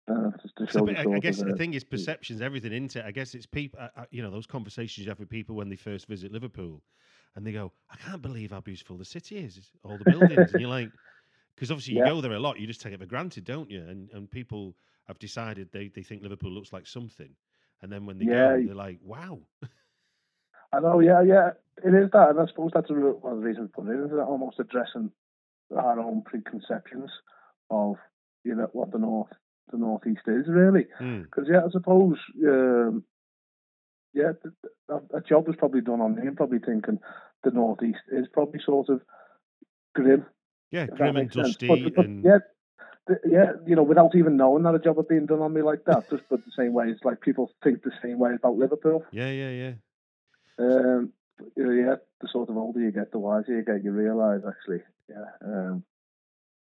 Uh, 0.10 0.32
bit, 0.56 0.98
I, 0.98 1.20
guess 1.20 1.42
the, 1.42 1.54
thing 1.58 1.74
is 1.74 1.84
perceptions, 1.84 2.42
everything 2.42 2.72
into 2.72 3.00
it. 3.00 3.06
I 3.06 3.12
guess 3.12 3.36
it's 3.36 3.46
people, 3.46 3.78
uh, 3.82 3.90
uh, 3.98 4.06
you 4.10 4.24
know, 4.24 4.32
those 4.32 4.48
conversations 4.48 5.06
you 5.06 5.12
have 5.12 5.20
with 5.20 5.30
people 5.30 5.54
when 5.54 5.68
they 5.68 5.76
first 5.76 6.08
visit 6.08 6.32
Liverpool, 6.32 6.82
and 7.36 7.46
they 7.46 7.52
go, 7.52 7.74
"I 7.90 7.98
can't 7.98 8.22
believe 8.22 8.52
how 8.52 8.62
beautiful 8.62 8.96
the 8.96 9.04
city 9.04 9.38
is, 9.38 9.60
all 9.84 9.98
the 9.98 10.10
buildings," 10.10 10.54
and 10.54 10.62
you're 10.62 10.70
like, 10.70 10.90
Because 11.58 11.72
obviously 11.72 11.96
you 11.96 12.00
Yeah. 12.02 12.10
go 12.10 12.22
there 12.22 12.34
a 12.34 12.40
lot, 12.40 12.60
you 12.60 12.68
just 12.68 12.82
take 12.82 12.94
it 12.94 13.00
for 13.00 13.08
granted, 13.08 13.44
don't 13.44 13.70
you? 13.70 13.82
And 13.82 14.12
and 14.12 14.30
people 14.30 14.76
have 15.08 15.18
decided 15.18 15.72
they, 15.72 15.88
they 15.88 16.04
think 16.04 16.22
Liverpool 16.22 16.52
looks 16.52 16.72
like 16.72 16.86
something, 16.86 17.36
and 17.82 17.92
then 17.92 18.06
when 18.06 18.20
they 18.20 18.26
Yeah. 18.26 18.58
go, 18.58 18.64
they're 18.66 18.76
like, 18.76 19.00
wow. 19.02 19.40
I 20.72 20.80
know, 20.80 21.00
yeah, 21.00 21.22
yeah, 21.24 21.52
it 21.84 21.94
is 21.94 22.12
that, 22.12 22.30
and 22.30 22.40
I 22.40 22.46
suppose 22.48 22.72
that's 22.74 22.90
one 22.90 23.00
of 23.04 23.22
the 23.40 23.46
reasons 23.46 23.72
for 23.74 23.92
it, 23.92 24.12
it? 24.12 24.20
Almost 24.20 24.60
addressing 24.60 25.12
our 25.76 26.00
own 26.00 26.22
preconceptions 26.24 27.10
of 27.70 27.96
you 28.44 28.56
know 28.56 28.70
what 28.74 28.92
the 28.92 29.00
north, 29.00 29.32
the 29.72 29.78
northeast 29.78 30.22
is 30.28 30.46
really. 30.48 30.88
Hmm. 30.98 31.24
Because 31.24 31.46
yeah, 31.50 31.62
I 31.66 31.70
suppose 31.72 32.18
um, 32.46 33.04
yeah, 34.14 34.32
a, 34.90 35.22
job 35.22 35.48
was 35.48 35.56
probably 35.58 35.82
done 35.82 36.02
on 36.02 36.16
me. 36.16 36.28
I'm 36.28 36.36
probably 36.36 36.60
thinking 36.60 37.00
the 37.44 37.52
northeast 37.52 38.00
is 38.12 38.28
probably 38.32 38.60
sort 38.66 38.90
of 38.90 39.02
grim, 39.96 40.26
Yeah, 40.72 40.84
if 40.84 40.96
grim 40.96 41.16
and 41.16 41.30
dusty, 41.30 41.68
But, 41.68 41.96
but 41.96 42.06
and 42.06 42.26
yeah, 42.26 42.40
yeah, 43.26 43.52
you 43.66 43.76
know, 43.76 43.84
without 43.84 44.16
even 44.16 44.36
knowing 44.38 44.64
that 44.64 44.76
a 44.76 44.80
job 44.80 44.98
had 44.98 45.08
been 45.08 45.26
done 45.26 45.40
on 45.40 45.54
me 45.54 45.62
like 45.62 45.86
that, 45.86 46.10
just 46.10 46.24
but 46.30 46.44
the 46.46 46.52
same 46.58 46.74
way 46.74 46.90
it's 46.90 47.04
like 47.04 47.22
people 47.22 47.52
think 47.64 47.84
the 47.84 47.92
same 48.04 48.20
way 48.20 48.34
about 48.34 48.58
Liverpool. 48.58 49.06
yeah, 49.12 49.32
yeah, 49.32 49.50
yeah. 49.50 49.74
Um, 50.60 51.14
yeah, 51.56 51.96
the 52.20 52.28
sort 52.32 52.50
of 52.50 52.58
older 52.58 52.80
you 52.80 52.92
get, 52.92 53.12
the 53.12 53.20
wiser 53.20 53.56
you 53.56 53.64
get. 53.64 53.84
You 53.84 53.92
realise 53.92 54.42
actually, 54.48 54.82
yeah, 55.10 55.26
um, 55.46 55.84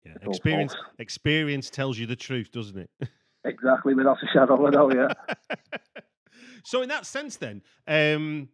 Yeah, 0.05 0.15
experience 0.23 0.75
experience 0.99 1.71
tells 1.71 1.99
you 1.99 2.07
the 2.07 2.17
truth, 2.17 2.51
doesn't 2.51 2.79
it? 2.79 2.91
exactly 3.45 3.95
without 3.95 4.17
a 4.23 4.27
shadow 4.33 4.55
of 4.55 4.65
a 4.65 4.71
doubt. 4.71 4.95
Yeah, 4.95 5.37
so 6.65 6.83
in 6.83 6.89
that 6.89 7.07
sense, 7.07 7.37
then, 7.37 7.63
um, 7.87 8.49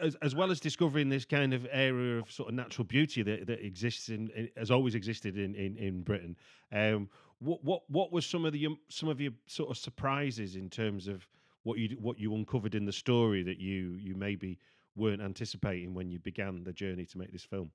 as, 0.00 0.16
as 0.22 0.34
well 0.34 0.50
as 0.50 0.60
discovering 0.60 1.08
this 1.08 1.24
kind 1.24 1.52
of 1.52 1.66
area 1.70 2.18
of 2.18 2.30
sort 2.30 2.48
of 2.48 2.54
natural 2.54 2.84
beauty 2.84 3.22
that, 3.22 3.46
that 3.46 3.64
exists 3.64 4.08
in, 4.08 4.28
in 4.30 4.48
has 4.56 4.70
always 4.70 4.94
existed 4.94 5.36
in 5.36 5.54
in, 5.54 5.76
in 5.76 6.02
Britain, 6.02 6.36
um, 6.72 7.08
what 7.38 7.62
what 7.64 7.82
what 7.88 8.12
was 8.12 8.26
some 8.26 8.44
of 8.44 8.52
the 8.52 8.66
um, 8.66 8.78
some 8.88 9.08
of 9.08 9.20
your 9.20 9.32
sort 9.46 9.70
of 9.70 9.76
surprises 9.76 10.56
in 10.56 10.68
terms 10.70 11.08
of 11.08 11.26
what 11.62 11.78
you 11.78 11.96
what 12.00 12.18
you 12.18 12.34
uncovered 12.34 12.74
in 12.74 12.84
the 12.84 12.92
story 12.92 13.42
that 13.42 13.58
you 13.58 13.96
you 13.98 14.14
maybe 14.14 14.58
weren't 14.96 15.22
anticipating 15.22 15.94
when 15.94 16.10
you 16.10 16.18
began 16.18 16.64
the 16.64 16.72
journey 16.72 17.04
to 17.04 17.18
make 17.18 17.30
this 17.32 17.44
film? 17.44 17.70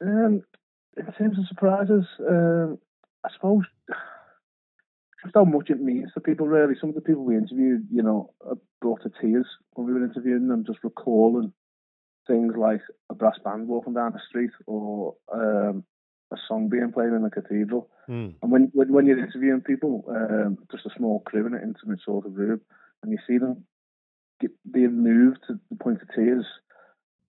um, 0.00 0.42
in 0.96 1.12
terms 1.18 1.38
of 1.38 1.46
surprises, 1.48 2.04
um, 2.28 2.78
I 3.24 3.28
suppose 3.34 3.64
just 5.22 5.34
how 5.34 5.44
much 5.44 5.70
it 5.70 5.80
means 5.80 6.10
to 6.14 6.20
people. 6.20 6.46
Really, 6.46 6.74
some 6.80 6.90
of 6.90 6.94
the 6.94 7.00
people 7.00 7.24
we 7.24 7.36
interviewed, 7.36 7.86
you 7.90 8.02
know, 8.02 8.32
brought 8.80 9.02
to 9.02 9.10
tears 9.20 9.46
when 9.74 9.86
we 9.86 9.92
were 9.92 10.04
interviewing 10.04 10.48
them, 10.48 10.64
just 10.66 10.78
recalling 10.82 11.52
things 12.26 12.54
like 12.56 12.80
a 13.10 13.14
brass 13.14 13.38
band 13.44 13.68
walking 13.68 13.94
down 13.94 14.12
the 14.12 14.20
street 14.28 14.50
or 14.66 15.14
um, 15.32 15.84
a 16.32 16.36
song 16.48 16.68
being 16.68 16.92
played 16.92 17.12
in 17.12 17.24
a 17.24 17.30
cathedral. 17.30 17.88
Hmm. 18.06 18.28
And 18.42 18.50
when 18.50 18.70
when, 18.72 18.92
when 18.92 19.06
you're 19.06 19.22
interviewing 19.22 19.60
people, 19.60 20.04
um, 20.08 20.58
just 20.70 20.86
a 20.86 20.90
small 20.96 21.20
crew 21.20 21.46
in 21.46 21.54
an 21.54 21.62
intimate 21.62 22.00
sort 22.04 22.26
of 22.26 22.36
room, 22.36 22.60
and 23.02 23.12
you 23.12 23.18
see 23.26 23.38
them 23.38 23.64
get, 24.40 24.50
being 24.70 25.02
moved 25.02 25.40
to 25.48 25.58
the 25.70 25.76
point 25.76 26.02
of 26.02 26.08
tears, 26.14 26.46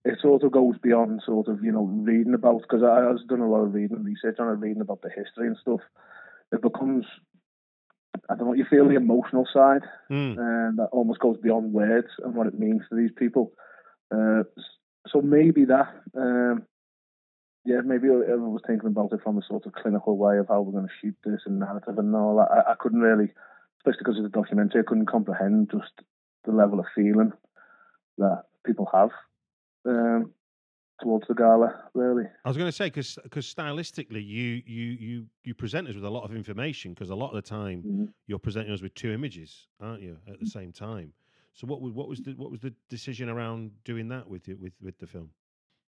it 0.04 0.18
sort 0.20 0.42
of 0.42 0.52
goes 0.52 0.76
beyond 0.82 1.22
sort 1.24 1.48
of 1.48 1.62
you 1.62 1.72
know 1.72 1.84
reading 1.84 2.34
about 2.34 2.62
because 2.62 2.82
I, 2.82 3.08
I 3.08 3.12
was 3.12 3.24
doing 3.28 3.42
a 3.42 3.50
lot 3.50 3.64
of 3.64 3.74
reading 3.74 3.96
and 3.96 4.06
research 4.06 4.38
on 4.38 4.48
it, 4.48 4.60
reading 4.60 4.82
about 4.82 5.02
the 5.02 5.10
history 5.10 5.46
and 5.46 5.56
stuff. 5.60 5.80
It 6.52 6.62
becomes 6.62 7.06
I 8.30 8.36
don't 8.36 8.46
know. 8.46 8.52
You 8.54 8.64
feel 8.68 8.88
the 8.88 8.94
emotional 8.94 9.46
side, 9.52 9.82
and 10.38 10.78
that 10.78 10.88
almost 10.92 11.20
goes 11.20 11.36
beyond 11.42 11.72
words 11.72 12.08
and 12.22 12.34
what 12.34 12.46
it 12.46 12.58
means 12.58 12.82
to 12.88 12.96
these 12.96 13.10
people. 13.16 13.52
Uh, 14.14 14.44
so 15.08 15.20
maybe 15.20 15.64
that, 15.64 15.88
um, 16.16 16.62
yeah, 17.64 17.80
maybe 17.84 18.08
I 18.08 18.34
was 18.36 18.62
thinking 18.66 18.88
about 18.88 19.12
it 19.12 19.20
from 19.22 19.38
a 19.38 19.42
sort 19.42 19.66
of 19.66 19.72
clinical 19.72 20.16
way 20.16 20.38
of 20.38 20.48
how 20.48 20.60
we're 20.60 20.72
going 20.72 20.86
to 20.86 20.94
shoot 21.00 21.16
this 21.24 21.40
and 21.46 21.58
narrative 21.58 21.98
and 21.98 22.14
all 22.14 22.36
that. 22.36 22.50
I, 22.50 22.72
I 22.72 22.74
couldn't 22.78 23.00
really, 23.00 23.32
especially 23.78 24.04
because 24.04 24.18
of 24.18 24.24
the 24.24 24.38
documentary, 24.38 24.80
I 24.80 24.88
couldn't 24.88 25.10
comprehend 25.10 25.70
just 25.70 25.92
the 26.44 26.52
level 26.52 26.78
of 26.78 26.86
feeling 26.94 27.32
that 28.18 28.44
people 28.64 28.88
have 28.92 29.10
um, 29.86 30.32
towards 31.02 31.26
the 31.28 31.34
gala. 31.34 31.74
Really, 31.94 32.24
I 32.44 32.48
was 32.48 32.56
going 32.56 32.68
to 32.68 32.72
say 32.72 32.86
because 32.88 33.18
stylistically 33.36 34.24
you 34.26 34.62
you 34.66 34.84
you 35.06 35.26
you 35.44 35.54
present 35.54 35.88
us 35.88 35.94
with 35.94 36.04
a 36.04 36.10
lot 36.10 36.24
of 36.24 36.34
information 36.34 36.94
because 36.94 37.10
a 37.10 37.14
lot 37.14 37.28
of 37.30 37.34
the 37.34 37.42
time 37.42 37.82
Mhm. 37.82 38.12
you're 38.26 38.38
presenting 38.38 38.72
us 38.72 38.80
with 38.82 38.94
two 38.94 39.12
images, 39.12 39.66
aren't 39.80 40.02
you, 40.02 40.16
at 40.28 40.38
the 40.40 40.46
same 40.46 40.72
time? 40.72 41.12
So 41.54 41.66
what 41.66 41.80
was 41.82 41.92
what 41.92 42.08
was 42.08 42.20
the 42.20 42.32
what 42.32 42.50
was 42.50 42.60
the 42.60 42.72
decision 42.88 43.28
around 43.28 43.72
doing 43.84 44.08
that 44.08 44.28
with 44.28 44.48
you 44.48 44.56
with 44.56 44.72
with 44.80 44.96
the 44.98 45.06
film? 45.06 45.30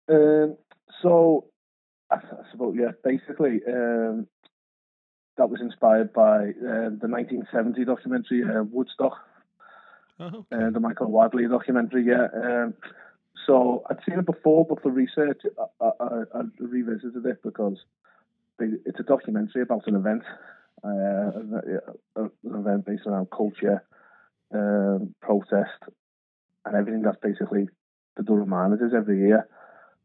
Um, 0.08 0.56
so, 1.02 1.46
I, 2.10 2.16
I 2.16 2.50
suppose, 2.52 2.76
yeah, 2.78 2.92
basically, 3.02 3.60
um, 3.66 4.28
that 5.36 5.50
was 5.50 5.60
inspired 5.60 6.12
by 6.12 6.50
uh, 6.50 6.90
the 7.02 7.08
1970 7.08 7.84
documentary 7.84 8.44
uh, 8.44 8.62
Woodstock, 8.62 9.14
Oh, 10.18 10.46
uh, 10.52 10.70
the 10.70 10.80
Michael 10.80 11.10
Wadleigh 11.10 11.48
documentary. 11.48 12.04
Yeah. 12.06 12.28
Um, 12.32 12.74
so 13.46 13.84
I'd 13.88 13.98
seen 14.06 14.18
it 14.18 14.26
before, 14.26 14.66
but 14.68 14.82
for 14.82 14.90
research, 14.90 15.42
I, 15.80 15.90
I, 16.00 16.22
I 16.34 16.40
revisited 16.58 17.24
it 17.24 17.42
because 17.42 17.78
it's 18.58 19.00
a 19.00 19.04
documentary 19.04 19.62
about 19.62 19.86
an 19.86 19.96
event, 19.96 20.22
uh, 20.84 20.88
an 20.88 21.90
an 22.16 22.30
event 22.44 22.86
based 22.86 23.06
around 23.06 23.28
culture, 23.30 23.84
um, 24.54 25.14
protest, 25.20 25.82
and 26.64 26.76
everything 26.76 27.02
that's 27.02 27.18
basically 27.22 27.68
the 28.16 28.22
Durham 28.22 28.48
Miners 28.48 28.80
is 28.80 28.94
every 28.96 29.18
year. 29.18 29.48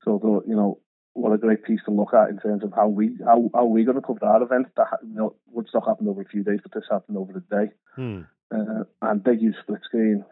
So, 0.04 0.20
the, 0.22 0.50
you 0.50 0.56
know, 0.56 0.80
what 1.14 1.34
a 1.34 1.38
great 1.38 1.64
piece 1.64 1.82
to 1.86 1.92
look 1.92 2.14
at 2.14 2.30
in 2.30 2.40
terms 2.40 2.64
of 2.64 2.74
how 2.76 2.88
we 2.88 3.18
how 3.26 3.50
how 3.54 3.66
we 3.66 3.84
going 3.84 3.96
to 3.96 4.02
cover 4.02 4.26
our 4.26 4.44
event. 4.44 4.68
That 4.78 4.88
ha- 4.90 4.98
you 5.04 5.16
know, 5.16 5.36
Woodstock 5.48 5.88
happened 5.88 6.10
over 6.10 6.22
a 6.22 6.26
few 6.26 6.44
days, 6.44 6.60
but 6.64 6.74
this 6.74 6.90
happened 6.90 7.18
over 7.18 7.34
the 7.34 7.56
day 7.56 7.72
Hmm. 7.96 8.22
uh, 8.54 8.84
and 9.02 9.24
they 9.24 9.34
use 9.34 9.56
split 9.62 9.82
screen 9.84 10.24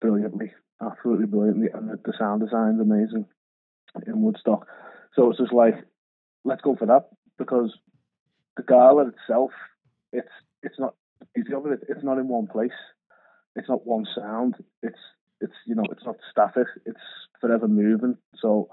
brilliantly, 0.00 0.52
absolutely 0.80 1.26
brilliantly, 1.26 1.68
and 1.72 1.88
the, 1.88 1.98
the 2.04 2.12
sound 2.18 2.40
design's 2.40 2.80
amazing 2.80 3.26
in 4.06 4.22
Woodstock. 4.22 4.66
So 5.14 5.30
it's 5.30 5.38
just 5.38 5.52
like, 5.52 5.74
let's 6.44 6.62
go 6.62 6.76
for 6.76 6.86
that 6.86 7.08
because 7.38 7.76
the 8.56 8.62
gala 8.62 9.08
itself, 9.08 9.50
it's 10.12 10.28
it's 10.62 10.78
not 10.78 10.94
beauty 11.34 11.52
of 11.54 11.66
it. 11.66 11.80
It's 11.88 12.04
not 12.04 12.18
in 12.18 12.28
one 12.28 12.46
place. 12.46 12.70
It's 13.56 13.68
not 13.68 13.86
one 13.86 14.06
sound. 14.14 14.56
It's 14.82 14.98
it's 15.40 15.54
you 15.66 15.74
know 15.74 15.84
it's 15.90 16.04
not 16.04 16.16
static. 16.30 16.66
It's 16.86 17.00
forever 17.40 17.68
moving. 17.68 18.16
So 18.36 18.68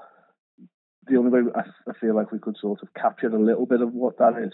the 1.08 1.18
only 1.18 1.32
way 1.32 1.52
I, 1.56 1.62
I 1.90 1.94
feel 2.00 2.16
like 2.16 2.32
we 2.32 2.40
could 2.40 2.58
sort 2.60 2.82
of 2.84 2.94
capture 2.94 3.28
a 3.28 3.42
little 3.42 3.66
bit 3.66 3.82
of 3.82 3.94
what 3.94 4.18
that 4.18 4.34
is 4.38 4.54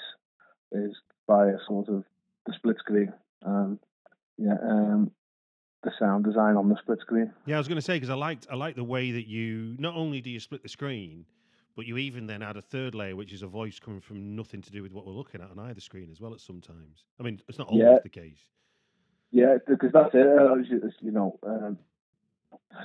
is 0.72 0.96
by 1.28 1.48
a 1.48 1.58
sort 1.68 1.90
of 1.90 2.04
the 2.46 2.54
split 2.54 2.78
screen 2.80 3.14
and 3.44 3.80
yeah, 4.38 4.56
um, 4.62 5.12
the 5.84 5.92
sound 6.00 6.24
design 6.26 6.56
on 6.56 6.70
the 6.70 6.78
split 6.78 7.00
screen. 7.00 7.32
Yeah, 7.46 7.56
I 7.56 7.58
was 7.60 7.68
going 7.68 7.78
to 7.78 7.82
say 7.82 7.96
because 7.96 8.10
I 8.10 8.16
liked 8.16 8.48
I 8.52 8.56
like 8.56 8.76
the 8.76 8.84
way 8.84 9.12
that 9.12 9.28
you 9.28 9.76
not 9.80 9.96
only 9.96 10.22
do 10.22 10.30
you 10.30 10.40
split 10.40 10.64
the 10.64 10.70
screen, 10.70 11.26
but 11.76 11.86
you 11.86 11.98
even 11.98 12.28
then 12.28 12.42
add 12.42 12.58
a 12.58 12.62
third 12.62 12.96
layer, 12.96 13.16
which 13.16 13.34
is 13.34 13.42
a 13.42 13.48
voice 13.48 13.80
coming 13.80 14.02
from 14.02 14.36
nothing 14.36 14.62
to 14.62 14.72
do 14.72 14.82
with 14.82 14.94
what 14.94 15.06
we're 15.06 15.14
looking 15.14 15.42
at 15.42 15.50
on 15.52 15.60
either 15.60 15.82
screen 15.82 16.10
as 16.12 16.22
well. 16.22 16.34
At 16.34 16.40
sometimes, 16.40 17.06
I 17.20 17.24
mean, 17.24 17.42
it's 17.48 17.58
not 17.58 17.68
always 17.68 17.84
Yeah. 17.84 18.00
the 18.02 18.10
case. 18.10 18.40
Yeah, 19.32 19.58
because 19.68 19.92
that's 19.92 20.14
it. 20.14 20.28
Uh, 20.28 20.56
you 21.02 21.12
know, 21.12 21.40
um, 21.44 21.78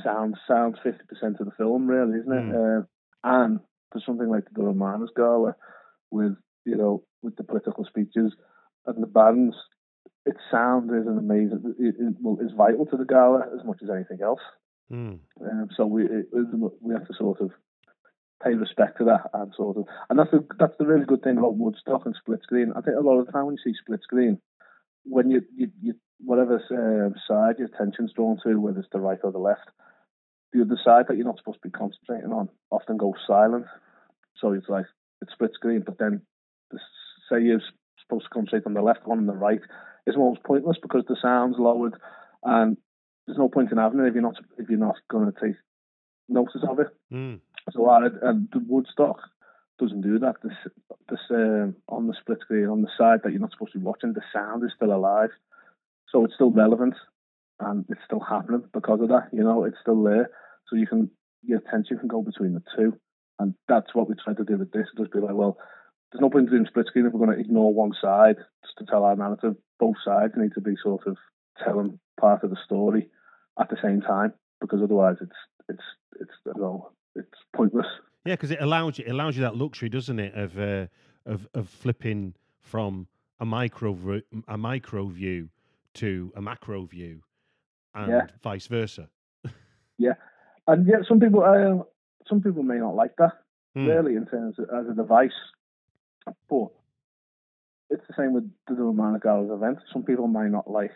sound 0.03 0.37
sounds 0.47 0.79
fifty 0.83 1.05
percent 1.09 1.41
of 1.41 1.47
the 1.47 1.53
film, 1.53 1.87
really, 1.87 2.19
isn't 2.21 2.33
it? 2.33 2.55
Uh, 2.55 2.83
and 3.25 3.61
for 3.93 4.01
something 4.05 4.29
like 4.29 4.45
the 4.53 4.63
Miners 4.73 5.11
Gala, 5.15 5.55
with 6.11 6.37
you 6.65 6.77
know, 6.77 7.05
with 7.23 7.37
the 7.37 7.45
political 7.45 7.85
speeches 7.85 8.33
and 8.87 9.03
the 9.03 9.07
bands, 9.07 9.55
its 10.29 10.41
sound 10.51 10.91
is 10.91 11.07
an 11.07 11.19
amazing. 11.19 11.75
It, 11.79 11.95
it, 11.99 12.15
well, 12.21 12.39
is 12.45 12.53
vital 12.57 12.87
to 12.87 12.97
the 12.97 13.05
gala 13.05 13.47
as 13.59 13.65
much 13.65 13.81
as 13.83 13.91
anything 13.91 14.21
else. 14.23 14.41
Hmm. 14.91 15.17
Um, 15.41 15.69
so 15.77 15.87
we 15.87 16.05
it, 16.05 16.29
we 16.81 16.95
have 16.95 17.07
to 17.07 17.15
sort 17.15 17.41
of 17.41 17.51
pay 18.43 18.55
respect 18.55 18.99
to 18.99 19.05
that 19.05 19.31
and 19.35 19.53
sort 19.57 19.77
of, 19.77 19.85
and 20.09 20.19
that's 20.19 20.31
the 20.31 20.47
that's 20.59 20.77
the 20.79 20.87
really 20.87 21.05
good 21.05 21.23
thing 21.23 21.39
about 21.39 21.57
Woodstock 21.57 22.07
and 22.07 22.15
split 22.15 22.41
screen. 22.43 22.73
I 22.77 22.81
think 22.81 22.97
a 22.97 23.01
lot 23.01 23.19
of 23.19 23.27
the 23.27 23.33
time 23.33 23.47
when 23.47 23.57
you 23.57 23.63
see 23.65 23.77
split 23.79 24.03
screen, 24.03 24.41
when 25.05 25.31
you 25.31 25.43
you, 25.57 25.71
you 25.81 25.95
whatever 26.21 26.57
um, 26.71 27.15
side 27.27 27.57
your 27.59 27.69
attention's 27.69 28.13
drawn 28.13 28.39
to, 28.45 28.61
whether 28.61 28.81
it's 28.81 28.89
the 28.93 29.01
right 29.01 29.19
or 29.23 29.33
the 29.33 29.39
left, 29.39 29.69
the 30.53 30.63
other 30.63 30.79
side 30.85 31.07
that 31.09 31.17
you're 31.17 31.27
not 31.27 31.39
supposed 31.39 31.63
to 31.63 31.69
be 31.69 31.73
concentrating 31.73 32.33
on 32.33 32.49
often 32.71 32.97
goes 32.97 33.15
silent. 33.27 33.67
So 34.37 34.53
it's 34.53 34.69
like 34.69 34.87
it's 35.21 35.33
split 35.33 35.53
screen, 35.55 35.83
but 35.85 35.99
then 35.99 36.23
the, 36.71 36.79
say 37.31 37.43
you're 37.43 37.61
supposed 38.01 38.25
to 38.25 38.31
concentrate 38.31 38.67
on 38.67 38.75
the 38.75 38.83
left 38.83 39.07
one 39.07 39.19
and 39.19 39.29
the 39.29 39.33
right, 39.33 39.61
it's 40.09 40.17
almost 40.17 40.43
pointless 40.43 40.79
because 40.81 41.05
the 41.07 41.17
sound's 41.21 41.59
lowered 41.59 41.95
and 42.43 42.77
there's 43.27 43.39
no 43.39 43.49
point 43.49 43.71
in 43.71 43.79
having 43.79 44.01
it 44.01 44.09
if 44.09 44.15
you're 44.15 44.23
not 44.23 44.37
if 44.59 44.69
you're 44.71 44.79
not 44.79 44.97
going 45.11 45.31
to 45.31 45.41
take 45.41 45.57
notice 46.29 46.63
of 46.69 46.81
it. 46.81 46.89
Hmm. 47.11 47.35
So 47.73 47.91
and 47.91 48.49
the 48.51 48.65
Woodstock 48.67 49.19
doesn't 49.79 50.01
do 50.01 50.19
that. 50.21 50.37
This, 50.43 50.55
this 51.11 51.21
um, 51.31 51.77
on 51.89 52.07
the 52.07 52.15
split 52.19 52.39
screen 52.41 52.67
on 52.67 52.81
the 52.81 52.89
side 52.97 53.21
that 53.23 53.33
you're 53.33 53.41
not 53.41 53.53
supposed 53.53 53.73
to 53.73 53.79
be 53.79 53.85
watching, 53.85 54.15
the 54.15 54.23
sound 54.33 54.65
is 54.65 54.73
still 54.75 54.95
alive, 54.95 55.31
so 56.11 56.25
it's 56.25 56.35
still 56.35 56.51
relevant 56.51 56.95
and 57.61 57.85
it's 57.91 58.01
still 58.07 58.21
happening 58.21 58.63
because 58.73 59.01
of 59.03 59.09
that. 59.09 59.29
You 59.33 59.45
know, 59.45 59.65
it's 59.65 59.77
still 59.83 60.03
there, 60.03 60.31
so 60.69 60.77
you 60.77 60.87
can 60.87 61.11
your 61.43 61.59
attention 61.59 61.99
can 61.99 62.09
go 62.09 62.23
between 62.23 62.55
the 62.55 62.63
two, 62.77 62.99
and 63.39 63.55
that's 63.69 63.95
what 63.95 64.09
we 64.09 64.15
try 64.15 64.33
to 64.33 64.45
do 64.45 64.57
with 64.57 64.73
this. 64.73 64.87
Just 64.97 65.13
be 65.13 65.21
like, 65.21 65.35
well, 65.35 65.59
there's 66.13 66.21
no 66.21 66.31
point 66.31 66.47
in 66.47 66.53
doing 66.53 66.67
split 66.67 66.87
screen 66.87 67.07
if 67.07 67.13
we're 67.13 67.25
going 67.25 67.37
to 67.37 67.45
ignore 67.45 67.73
one 67.75 67.93
side 68.01 68.37
just 68.65 68.79
to 68.79 68.85
tell 68.87 69.05
our 69.05 69.17
narrative. 69.17 69.57
Both 69.79 69.97
sides 70.05 70.33
need 70.37 70.55
to 70.55 70.61
be 70.61 70.75
sort 70.83 71.07
of 71.07 71.17
telling 71.65 71.99
part 72.21 72.43
of 72.45 72.51
the 72.51 72.57
story 72.65 73.11
at 73.61 73.69
the 73.69 73.77
same 73.83 74.01
time 74.01 74.33
because 74.61 74.81
otherwise 74.83 75.17
it's 75.21 75.33
it's 75.69 75.83
it's 76.21 76.31
you 76.47 76.61
know, 76.61 76.91
it's 77.15 77.29
pointless. 77.55 77.87
Yeah, 78.25 78.35
because 78.35 78.51
it 78.51 78.61
allows 78.61 78.99
you 78.99 79.05
it 79.07 79.11
allows 79.11 79.37
you 79.37 79.43
that 79.43 79.57
luxury, 79.57 79.89
doesn't 79.89 80.19
it, 80.19 80.35
of 80.35 80.59
uh, 80.59 80.87
of 81.27 81.47
of 81.55 81.69
flipping 81.69 82.35
from 82.61 83.07
a 83.41 83.45
micro 83.45 84.21
a 84.49 84.59
micro 84.59 85.07
view 85.07 85.49
to 85.95 86.33
a 86.37 86.41
macro 86.43 86.85
view, 86.85 87.23
and 87.95 88.11
Yeah. 88.11 88.27
vice 88.43 88.67
versa. 88.67 89.09
Yeah, 89.99 90.15
and 90.69 90.87
yet 90.87 91.01
some 91.09 91.19
people 91.19 91.43
um, 91.43 91.85
some 92.29 92.41
people 92.41 92.63
may 92.63 92.79
not 92.79 92.95
like 92.95 93.17
that 93.19 93.33
Hmm. 93.75 93.87
really 93.87 94.15
in 94.17 94.27
terms 94.27 94.59
of 94.59 94.67
as 94.71 94.89
a 94.89 94.95
device, 94.95 95.33
but 96.49 96.69
it's 97.91 98.07
the 98.07 98.15
same 98.17 98.33
with 98.35 98.51
the 98.67 99.29
Hours 99.29 99.51
event. 99.51 99.79
Some 99.93 100.03
people 100.05 100.27
might 100.27 100.51
not 100.51 100.71
like 100.71 100.93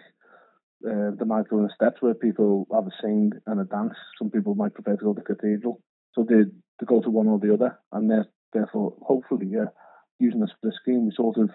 uh, 0.87 1.11
the 1.19 1.25
micro 1.25 1.61
and 1.61 1.71
steps 1.75 2.03
where 2.03 2.15
people 2.15 2.67
have 2.73 2.87
a 2.87 2.91
sing 3.01 3.33
and 3.47 3.61
a 3.61 3.65
dance. 3.65 3.95
Some 4.19 4.31
people 4.31 4.55
might 4.55 4.75
prefer 4.75 4.97
to 4.97 5.05
go 5.05 5.15
to 5.15 5.21
the 5.21 5.35
cathedral, 5.35 5.81
so 6.15 6.25
they 6.29 6.45
to 6.81 6.87
go 6.87 7.01
to 7.01 7.11
one 7.11 7.29
or 7.29 7.39
the 7.39 7.55
other, 7.55 7.79
and 7.93 8.11
therefore, 8.53 8.95
hopefully, 9.03 9.47
yeah, 9.51 9.67
using 10.19 10.41
the 10.41 10.49
split 10.49 10.75
screen, 10.75 11.07
we 11.07 11.12
sort 11.15 11.39
of 11.39 11.51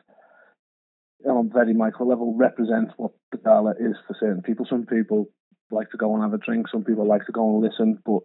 on 1.25 1.47
a 1.47 1.53
very 1.53 1.73
micro 1.73 2.05
level 2.05 2.35
represent 2.35 2.89
what 2.97 3.11
the 3.31 3.37
gala 3.37 3.71
is 3.71 3.95
for 4.07 4.15
certain 4.19 4.41
people. 4.41 4.65
Some 4.69 4.85
people 4.85 5.27
like 5.71 5.89
to 5.91 5.97
go 5.97 6.13
and 6.13 6.23
have 6.23 6.33
a 6.33 6.37
drink. 6.37 6.67
Some 6.71 6.83
people 6.83 7.07
like 7.07 7.25
to 7.25 7.31
go 7.31 7.49
and 7.49 7.61
listen, 7.61 7.99
but 8.05 8.21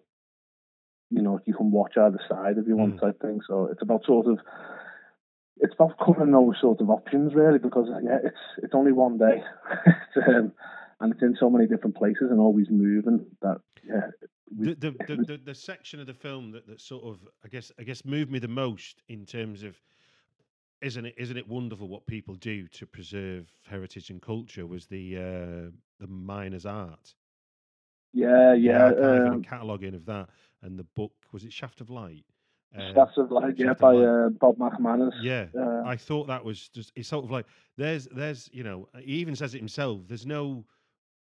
you 1.10 1.22
know 1.22 1.40
you 1.46 1.54
can 1.54 1.70
watch 1.70 1.94
either 1.96 2.20
side 2.28 2.58
if 2.58 2.66
you 2.66 2.76
want 2.76 2.96
Mm. 2.96 3.00
type 3.00 3.20
thing. 3.20 3.40
So 3.46 3.66
it's 3.66 3.82
about 3.82 4.04
sort 4.04 4.26
of 4.26 4.38
it's 5.58 5.74
about 5.74 5.98
covering 6.04 6.32
those 6.32 6.54
sort 6.60 6.80
of 6.80 6.90
options 6.90 7.34
really 7.34 7.58
because 7.58 7.88
yeah, 8.02 8.18
it's 8.24 8.36
it's 8.62 8.74
only 8.74 8.92
one 8.92 9.18
day, 9.18 9.42
it's, 9.86 10.16
um, 10.28 10.52
and 11.00 11.12
it's 11.12 11.22
in 11.22 11.36
so 11.38 11.50
many 11.50 11.66
different 11.66 11.96
places 11.96 12.28
and 12.30 12.40
always 12.40 12.66
moving 12.70 13.26
that 13.42 13.60
yeah. 13.84 14.08
we- 14.56 14.74
The, 14.74 14.90
the, 15.06 15.16
the, 15.16 15.40
the, 15.44 15.54
section 15.54 16.00
of 16.00 16.06
the 16.06 16.14
film 16.14 16.52
that, 16.52 16.66
that 16.66 16.80
sort 16.80 17.04
of 17.04 17.18
I 17.44 17.48
guess 17.48 17.72
I 17.78 17.82
guess 17.82 18.04
moved 18.04 18.30
me 18.30 18.38
the 18.38 18.48
most 18.48 19.02
in 19.08 19.26
terms 19.26 19.62
of 19.62 19.76
isn't 20.80 21.06
it 21.06 21.14
isn't 21.16 21.36
it 21.36 21.48
wonderful 21.48 21.88
what 21.88 22.06
people 22.06 22.34
do 22.34 22.66
to 22.68 22.86
preserve 22.86 23.50
heritage 23.68 24.10
and 24.10 24.20
culture 24.20 24.66
was 24.66 24.86
the 24.86 25.16
uh, 25.16 25.70
the 26.00 26.06
miners 26.08 26.66
art 26.66 27.14
yeah, 28.12 28.52
the 28.52 28.58
yeah. 28.58 28.86
Um, 28.86 29.32
and 29.32 29.46
cataloguing 29.46 29.94
of 29.94 30.04
that 30.06 30.28
and 30.62 30.78
the 30.78 30.84
book 30.84 31.12
was 31.32 31.44
it 31.44 31.52
Shaft 31.52 31.80
of 31.80 31.88
Light 31.90 32.24
Uh, 32.76 32.94
Shafts 32.94 33.18
of 33.18 33.30
Light, 33.30 33.54
yeah, 33.58 33.74
by 33.74 33.94
uh, 33.94 34.28
Bob 34.30 34.56
McManners. 34.56 35.12
yeah 35.20 35.46
Uh, 35.58 35.82
I 35.84 35.96
thought 35.96 36.26
that 36.28 36.44
was 36.44 36.68
just 36.68 36.92
it's 36.96 37.08
sort 37.08 37.24
of 37.24 37.30
like 37.30 37.46
there's 37.76 38.06
there's 38.06 38.48
you 38.52 38.62
know 38.62 38.88
he 38.98 39.14
even 39.14 39.36
says 39.36 39.54
it 39.54 39.58
himself 39.58 40.00
there's 40.06 40.26
no 40.26 40.64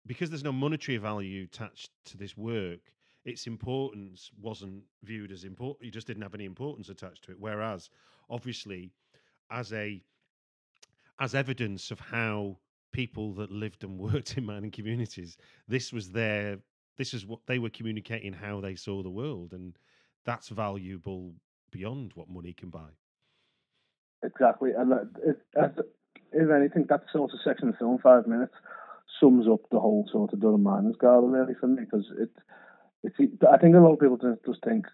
because 0.08 0.30
there's 0.30 0.44
no 0.44 0.52
monetary 0.52 0.98
value 0.98 1.44
attached 1.44 1.92
to 2.06 2.18
this 2.18 2.36
work 2.36 2.80
its 3.26 3.48
importance 3.48 4.32
wasn't 4.42 4.84
viewed 5.04 5.32
as 5.32 5.44
important 5.44 5.86
you 5.86 5.92
just 5.92 6.08
didn't 6.08 6.24
have 6.24 6.36
any 6.36 6.46
importance 6.46 6.90
attached 6.90 7.24
to 7.26 7.32
it. 7.32 7.40
Whereas 7.40 7.90
obviously 8.30 8.92
as 9.52 9.72
a 9.74 10.02
as 11.20 11.36
evidence 11.36 11.92
of 11.92 12.00
how 12.00 12.58
people 12.92 13.34
that 13.34 13.52
lived 13.52 13.84
and 13.84 14.00
worked 14.12 14.38
in 14.38 14.46
mining 14.46 14.72
communities 14.72 15.38
this 15.68 15.94
was 15.94 16.12
their 16.12 16.58
this 16.98 17.14
is 17.14 17.26
what 17.26 17.40
they 17.46 17.60
were 17.60 17.70
communicating 17.70 18.34
how 18.34 18.62
they 18.62 18.76
saw 18.76 19.04
the 19.04 19.10
world. 19.10 19.54
And 19.54 19.78
that's 20.26 20.50
valuable 20.50 21.34
beyond 21.72 22.12
what 22.16 22.30
money 22.30 22.54
can 22.54 22.70
buy 22.70 22.90
Exactly, 24.24 24.72
and 24.76 24.92
that, 24.92 25.10
it, 25.24 25.38
if 26.32 26.50
anything, 26.50 26.86
that 26.90 27.04
sort 27.12 27.32
of 27.32 27.40
section 27.44 27.70
of 27.70 27.78
film, 27.78 28.00
five 28.02 28.26
minutes, 28.28 28.54
sums 29.20 29.48
up 29.48 29.62
the 29.72 29.80
whole 29.80 30.08
sort 30.12 30.34
of 30.34 30.42
Durham 30.42 30.64
Miners 30.64 30.96
Gala 31.00 31.28
really 31.28 31.54
for 31.60 31.68
me 31.68 31.84
because 31.86 32.06
it, 32.20 32.30
it's. 33.04 33.16
I 33.50 33.58
think 33.58 33.76
a 33.76 33.80
lot 33.80 33.94
of 33.94 34.00
people 34.00 34.18
just, 34.18 34.46
just 34.46 34.64
think 34.64 34.86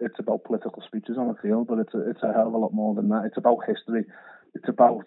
it's 0.00 0.18
about 0.18 0.44
political 0.44 0.82
speeches 0.86 1.16
on 1.18 1.28
the 1.28 1.34
field, 1.42 1.66
but 1.68 1.78
it's 1.78 1.94
a, 1.94 2.10
it's 2.10 2.22
a 2.22 2.32
hell 2.32 2.48
of 2.48 2.54
a 2.54 2.58
lot 2.58 2.72
more 2.72 2.94
than 2.94 3.08
that. 3.10 3.24
It's 3.26 3.36
about 3.36 3.58
history, 3.66 4.04
it's 4.54 4.68
about 4.68 5.04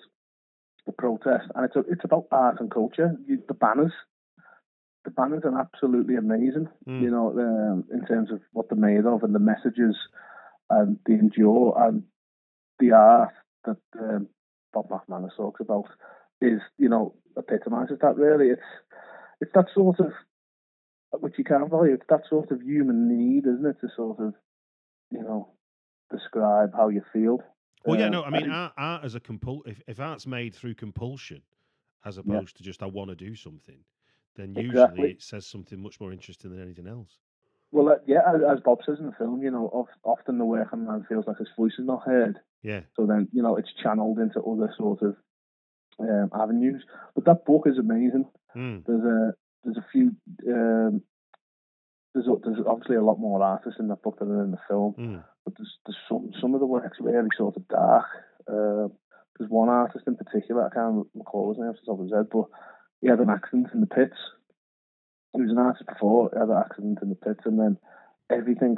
the 0.85 0.91
protest, 0.91 1.45
and 1.55 1.65
it's 1.65 1.75
a, 1.75 1.79
it's 1.89 2.03
about 2.03 2.27
art 2.31 2.59
and 2.59 2.69
culture. 2.69 3.15
You, 3.25 3.41
the 3.47 3.53
banners, 3.53 3.93
the 5.03 5.11
banners 5.11 5.43
are 5.43 5.59
absolutely 5.59 6.15
amazing. 6.15 6.67
Mm. 6.87 7.01
You 7.01 7.11
know, 7.11 7.29
um, 7.31 7.83
in 7.91 8.05
terms 8.05 8.31
of 8.31 8.39
what 8.53 8.69
they're 8.69 8.77
made 8.77 9.05
of 9.05 9.23
and 9.23 9.33
the 9.33 9.39
messages 9.39 9.95
and 10.69 10.97
the 11.05 11.13
endure 11.13 11.75
and 11.77 12.03
the 12.79 12.91
art 12.93 13.33
that 13.65 13.77
um, 13.99 14.27
Bob 14.73 14.89
McManners 14.89 15.35
talks 15.35 15.61
about 15.61 15.85
is, 16.41 16.61
you 16.77 16.89
know, 16.89 17.15
epitomises 17.37 17.97
that 18.01 18.17
really. 18.17 18.49
It's 18.49 18.61
it's 19.39 19.51
that 19.55 19.65
sort 19.73 19.99
of 19.99 20.11
which 21.19 21.35
you 21.37 21.43
can't 21.43 21.69
value. 21.69 21.93
It's 21.93 22.05
that 22.09 22.21
sort 22.29 22.51
of 22.51 22.61
human 22.61 23.07
need, 23.07 23.45
isn't 23.45 23.65
it, 23.65 23.77
to 23.81 23.87
sort 23.95 24.19
of, 24.19 24.33
you 25.11 25.21
know, 25.21 25.49
describe 26.11 26.71
how 26.73 26.89
you 26.89 27.01
feel. 27.11 27.39
Well, 27.85 27.99
yeah, 27.99 28.05
Um, 28.05 28.11
no, 28.11 28.23
I 28.23 28.29
mean, 28.29 28.49
art, 28.49 28.73
art 28.77 29.03
as 29.03 29.15
a 29.15 29.19
compul 29.19 29.61
if, 29.65 29.81
if 29.87 29.99
art's 29.99 30.27
made 30.27 30.53
through 30.53 30.75
compulsion 30.75 31.41
as 32.05 32.17
opposed 32.17 32.57
to 32.57 32.63
just 32.63 32.81
I 32.81 32.85
want 32.85 33.09
to 33.09 33.15
do 33.15 33.35
something, 33.35 33.79
then 34.35 34.49
usually 34.55 34.69
Exactly. 34.69 35.11
it 35.11 35.21
says 35.21 35.45
something 35.47 35.81
much 35.81 35.99
more 35.99 36.11
interesting 36.11 36.51
than 36.51 36.61
anything 36.61 36.87
else. 36.87 37.17
well, 37.71 37.89
uh, 37.89 37.95
yeah, 38.07 38.19
as, 38.51 38.59
Bob 38.61 38.79
says 38.85 38.99
in 38.99 39.05
the 39.07 39.11
film, 39.13 39.41
you 39.41 39.51
know, 39.51 39.69
of, 39.73 39.87
often 40.03 40.37
the 40.37 40.45
working 40.45 40.85
man 40.85 41.05
feels 41.07 41.25
like 41.27 41.37
his 41.37 41.49
voice 41.57 41.73
is 41.79 41.85
not 41.85 42.03
heard. 42.03 42.39
Yeah, 42.63 42.81
So 42.95 43.05
then, 43.05 43.27
you 43.33 43.41
know, 43.41 43.55
it's 43.57 43.73
channeled 43.81 44.19
into 44.19 44.41
other 44.41 44.71
sort 44.77 45.01
of 45.01 45.15
um, 45.99 46.29
avenues. 46.33 46.83
But 47.15 47.25
that 47.25 47.45
book 47.45 47.63
is 47.65 47.77
amazing. 47.77 48.25
mm. 48.55 48.85
There's 48.85 49.03
a 49.03 49.33
there's 49.63 49.77
a 49.77 49.85
few 49.91 50.11
um, 50.47 51.01
there's 52.13 52.27
a, 52.27 52.35
there's 52.43 52.65
obviously 52.67 52.97
a 52.97 53.03
lot 53.03 53.19
more 53.19 53.41
artists 53.43 53.79
in 53.79 53.87
that 53.87 54.01
book 54.03 54.19
than 54.19 54.29
in 54.31 54.51
the 54.51 54.57
film, 54.67 54.93
Mm. 54.99 55.23
but 55.45 55.53
there's 55.57 55.77
there's 55.85 55.97
some 56.09 56.31
some 56.41 56.53
of 56.53 56.59
the 56.59 56.65
works 56.65 56.97
really 56.99 57.29
sort 57.37 57.55
of 57.57 57.67
dark. 57.67 58.05
Uh, 58.47 58.87
there's 59.37 59.49
one 59.49 59.69
artist 59.69 60.05
in 60.07 60.15
particular 60.17 60.67
I 60.67 60.73
can't 60.73 61.07
recall 61.15 61.49
his 61.49 61.59
name 61.59 61.69
off 61.69 61.77
the 61.79 61.85
top 61.91 61.99
of 61.99 62.05
his 62.05 62.13
head, 62.13 62.27
but 62.31 62.45
he 63.01 63.07
had 63.09 63.19
an 63.19 63.29
accident 63.29 63.67
in 63.73 63.81
the 63.81 63.87
pits. 63.87 64.15
He 65.33 65.41
was 65.41 65.51
an 65.51 65.57
artist 65.57 65.85
before, 65.87 66.29
he 66.33 66.39
had 66.39 66.49
an 66.49 66.57
accident 66.57 66.99
in 67.01 67.09
the 67.09 67.15
pits, 67.15 67.41
and 67.45 67.59
then 67.59 67.77
everything 68.29 68.77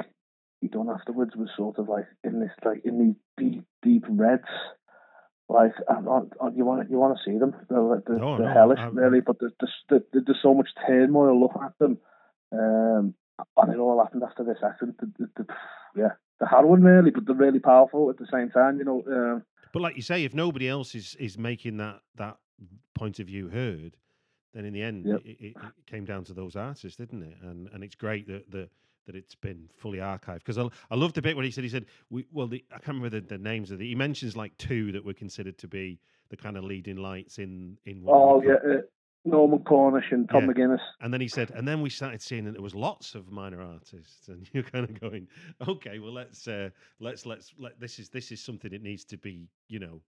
he 0.60 0.68
done 0.68 0.88
afterwards 0.88 1.36
was 1.36 1.48
sort 1.56 1.78
of 1.78 1.88
like 1.88 2.06
in 2.22 2.40
this 2.40 2.50
like 2.64 2.82
in 2.84 2.98
these 2.98 3.16
deep 3.36 3.64
deep 3.82 4.04
reds. 4.08 4.44
Like 5.48 5.72
I, 5.88 5.94
I, 5.94 6.20
I- 6.40 6.54
you 6.56 6.64
want 6.64 6.90
you 6.90 6.96
want 6.98 7.18
to 7.18 7.22
see 7.30 7.38
them? 7.38 7.54
They're, 7.68 8.02
they're, 8.06 8.18
No, 8.18 8.38
they're 8.38 8.46
no, 8.48 8.54
hellish, 8.54 8.78
I- 8.78 8.84
I- 8.86 8.88
really. 8.88 9.20
But 9.20 9.36
there's, 9.40 9.52
there's 9.60 10.02
there's 10.12 10.24
there's 10.26 10.38
so 10.42 10.54
much 10.54 10.68
turmoil 10.86 11.38
looking 11.38 11.62
at 11.62 11.78
them, 11.78 11.98
um, 12.52 13.14
and 13.58 13.72
it 13.72 13.78
all 13.78 14.02
happened 14.02 14.22
after 14.22 14.42
this 14.44 14.58
accident. 14.64 14.96
The, 15.00 15.12
the, 15.18 15.28
the, 15.44 15.54
yeah, 15.96 16.12
the 16.40 16.46
harrowing 16.46 16.82
really, 16.82 17.10
but 17.10 17.26
they're 17.26 17.34
really 17.34 17.58
powerful 17.60 18.08
at 18.10 18.16
the 18.16 18.26
same 18.32 18.48
time. 18.50 18.78
You 18.78 18.84
know, 18.84 19.02
um, 19.08 19.42
But 19.72 19.82
like 19.82 19.96
you 19.96 20.02
say, 20.02 20.24
if 20.24 20.32
nobody 20.34 20.68
else 20.68 20.94
is 20.94 21.14
is 21.20 21.36
making 21.36 21.76
that 21.78 22.00
that 22.16 22.38
point 22.94 23.18
of 23.18 23.26
view 23.26 23.48
heard, 23.48 23.96
then 24.54 24.64
in 24.64 24.72
the 24.72 24.82
end, 24.82 25.04
Yep. 25.06 25.20
it, 25.24 25.36
it, 25.40 25.56
it 25.56 25.86
came 25.86 26.04
down 26.04 26.24
to 26.24 26.32
those 26.34 26.56
artists, 26.56 26.96
didn't 26.96 27.22
it? 27.22 27.36
And 27.42 27.68
and 27.72 27.82
it's 27.84 27.94
great 27.94 28.26
that 28.28 28.50
that 28.50 28.70
that 29.06 29.14
it's 29.16 29.34
been 29.34 29.68
fully 29.76 29.98
archived 29.98 30.38
because 30.38 30.56
I, 30.56 30.66
I 30.90 30.94
love 30.94 31.12
the 31.12 31.20
bit 31.20 31.36
when 31.36 31.44
he 31.44 31.50
said 31.50 31.64
he 31.64 31.70
said 31.70 31.86
we 32.10 32.26
well 32.32 32.46
the, 32.46 32.64
I 32.70 32.76
can't 32.78 32.96
remember 32.96 33.10
the, 33.10 33.26
the 33.26 33.38
names 33.38 33.70
of 33.70 33.78
the 33.78 33.88
he 33.88 33.94
mentions 33.94 34.36
like 34.36 34.56
two 34.56 34.92
that 34.92 35.04
were 35.04 35.12
considered 35.12 35.58
to 35.58 35.68
be 35.68 35.98
the 36.30 36.36
kind 36.36 36.56
of 36.56 36.64
leading 36.64 36.96
lights 36.96 37.38
in 37.38 37.76
in 37.84 38.02
oh 38.08 38.40
yeah, 38.42 38.54
uh, 38.54 38.80
Norman 39.24 39.60
Cornish 39.60 40.10
and 40.10 40.28
Tom 40.28 40.46
Yeah. 40.46 40.52
McGuinness. 40.52 40.80
And 41.00 41.12
then 41.12 41.20
he 41.20 41.28
said, 41.28 41.50
and 41.50 41.66
then 41.66 41.82
we 41.82 41.90
started 41.90 42.22
seeing 42.22 42.44
that 42.44 42.52
there 42.52 42.62
was 42.62 42.74
lots 42.74 43.14
of 43.14 43.30
minor 43.30 43.60
artists, 43.60 44.28
and 44.28 44.48
you're 44.52 44.62
kind 44.62 44.88
of 44.88 44.98
going, 45.00 45.28
okay, 45.68 45.98
well 45.98 46.12
let's 46.12 46.46
uh, 46.48 46.70
let's 47.00 47.26
let's 47.26 47.52
let 47.58 47.78
this 47.78 47.98
is 47.98 48.08
this 48.08 48.32
is 48.32 48.40
something 48.40 48.70
that 48.70 48.82
needs 48.82 49.04
to 49.06 49.18
be 49.18 49.48
you 49.68 49.80
know 49.80 50.00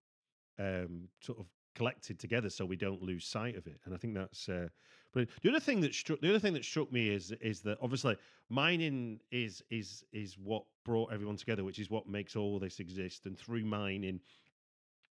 um, 0.59 1.09
sort 1.21 1.39
of 1.39 1.47
collected 1.77 2.19
together 2.19 2.51
so 2.51 2.65
we 2.65 2.77
don't 2.77 3.03
lose 3.03 3.25
sight 3.25 3.57
of 3.57 3.67
it. 3.67 3.79
And 3.85 3.95
I 3.95 3.99
think 3.99 4.15
that's. 4.15 4.49
Uh, 4.49 4.69
but 5.13 5.29
the 5.43 5.49
other 5.49 5.61
thing 5.61 5.81
that 5.83 5.95
struck 5.95 6.21
the 6.21 6.29
other 6.29 6.41
thing 6.41 6.55
that 6.55 6.65
struck 6.65 6.91
me 6.93 7.09
is 7.09 7.33
is 7.41 7.61
that 7.61 7.79
obviously 7.81 8.17
mining 8.49 9.21
is 9.31 9.63
is 9.71 10.05
is 10.13 10.37
what 10.39 10.65
brought 10.85 11.13
everyone 11.13 11.37
together, 11.37 11.63
which 11.63 11.79
is 11.79 11.91
what 11.91 12.09
makes 12.09 12.35
all 12.35 12.59
this 12.59 12.81
exist. 12.81 13.27
And 13.27 13.39
through 13.39 13.65
mining, 13.65 14.21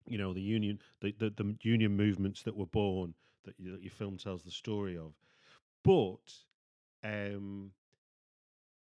you 0.06 0.18
know, 0.18 0.34
the 0.34 0.42
union 0.42 0.80
the 1.00 1.16
the, 1.18 1.30
the 1.30 1.56
union 1.62 1.96
movements 1.96 2.44
that 2.44 2.56
were 2.56 2.68
born 2.68 3.14
that, 3.46 3.56
you, 3.58 3.72
that 3.72 3.82
your 3.82 3.92
film 3.92 4.18
tells 4.18 4.44
the 4.44 4.52
story 4.52 4.98
of. 4.98 5.14
But 5.84 6.34
um, 7.04 7.72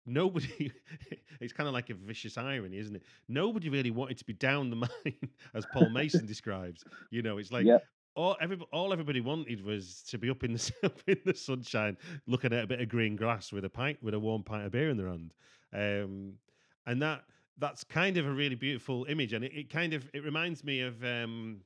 nobody, 0.07 0.71
it's 1.39 1.53
kind 1.53 1.67
of 1.67 1.73
like 1.73 1.89
a 1.89 1.93
vicious 1.93 2.37
irony, 2.37 2.77
isn't 2.77 2.95
it? 2.95 3.03
Nobody 3.27 3.69
really 3.69 3.91
wanted 3.91 4.17
to 4.17 4.25
be 4.25 4.33
down 4.33 4.69
the 4.69 4.75
mine, 5.05 5.29
as 5.53 5.65
Paul 5.65 5.89
Mason 5.89 6.25
describes. 6.27 6.83
You 7.11 7.21
know, 7.21 7.37
it's 7.37 7.51
like 7.51 7.65
Yeah. 7.67 7.79
all 8.15 8.37
every, 8.41 8.57
all 8.71 8.93
everybody 8.93 9.21
wanted 9.21 9.63
was 9.63 10.01
to 10.09 10.17
be 10.17 10.29
up 10.29 10.43
in 10.43 10.53
the 10.53 10.71
up 10.83 10.99
in 11.07 11.19
the 11.25 11.35
sunshine, 11.35 11.97
looking 12.25 12.53
at 12.53 12.63
a 12.63 12.67
bit 12.67 12.81
of 12.81 12.89
green 12.89 13.15
grass 13.15 13.51
with 13.51 13.65
a 13.65 13.69
pint 13.69 14.01
with 14.01 14.13
a 14.13 14.19
warm 14.19 14.43
pint 14.43 14.65
of 14.65 14.71
beer 14.71 14.89
in 14.89 14.97
their 14.97 15.07
hand, 15.07 15.33
um, 15.73 16.33
and 16.85 17.01
that 17.01 17.23
that's 17.59 17.83
kind 17.83 18.17
of 18.17 18.25
a 18.25 18.31
really 18.31 18.55
beautiful 18.55 19.05
image, 19.05 19.33
and 19.33 19.43
it, 19.43 19.51
it 19.53 19.69
kind 19.69 19.93
of 19.93 20.09
it 20.13 20.23
reminds 20.23 20.63
me 20.63 20.81
of. 20.81 21.03
Um, 21.03 21.61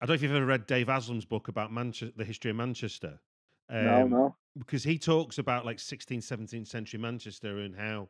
I 0.00 0.04
don't 0.06 0.14
know 0.14 0.14
if 0.16 0.22
you've 0.22 0.34
ever 0.34 0.44
read 0.44 0.66
Dave 0.66 0.88
Haslam's 0.88 1.24
book 1.24 1.46
about 1.46 1.72
Manchester, 1.72 2.12
the 2.16 2.24
history 2.24 2.50
of 2.50 2.56
Manchester. 2.56 3.20
Um, 3.70 3.84
no, 3.84 4.06
no. 4.08 4.36
Because 4.58 4.84
he 4.84 4.98
talks 4.98 5.38
about 5.38 5.64
like 5.64 5.78
16th, 5.78 6.18
17th 6.18 6.66
century 6.66 7.00
Manchester 7.00 7.60
and 7.60 7.74
how 7.74 8.08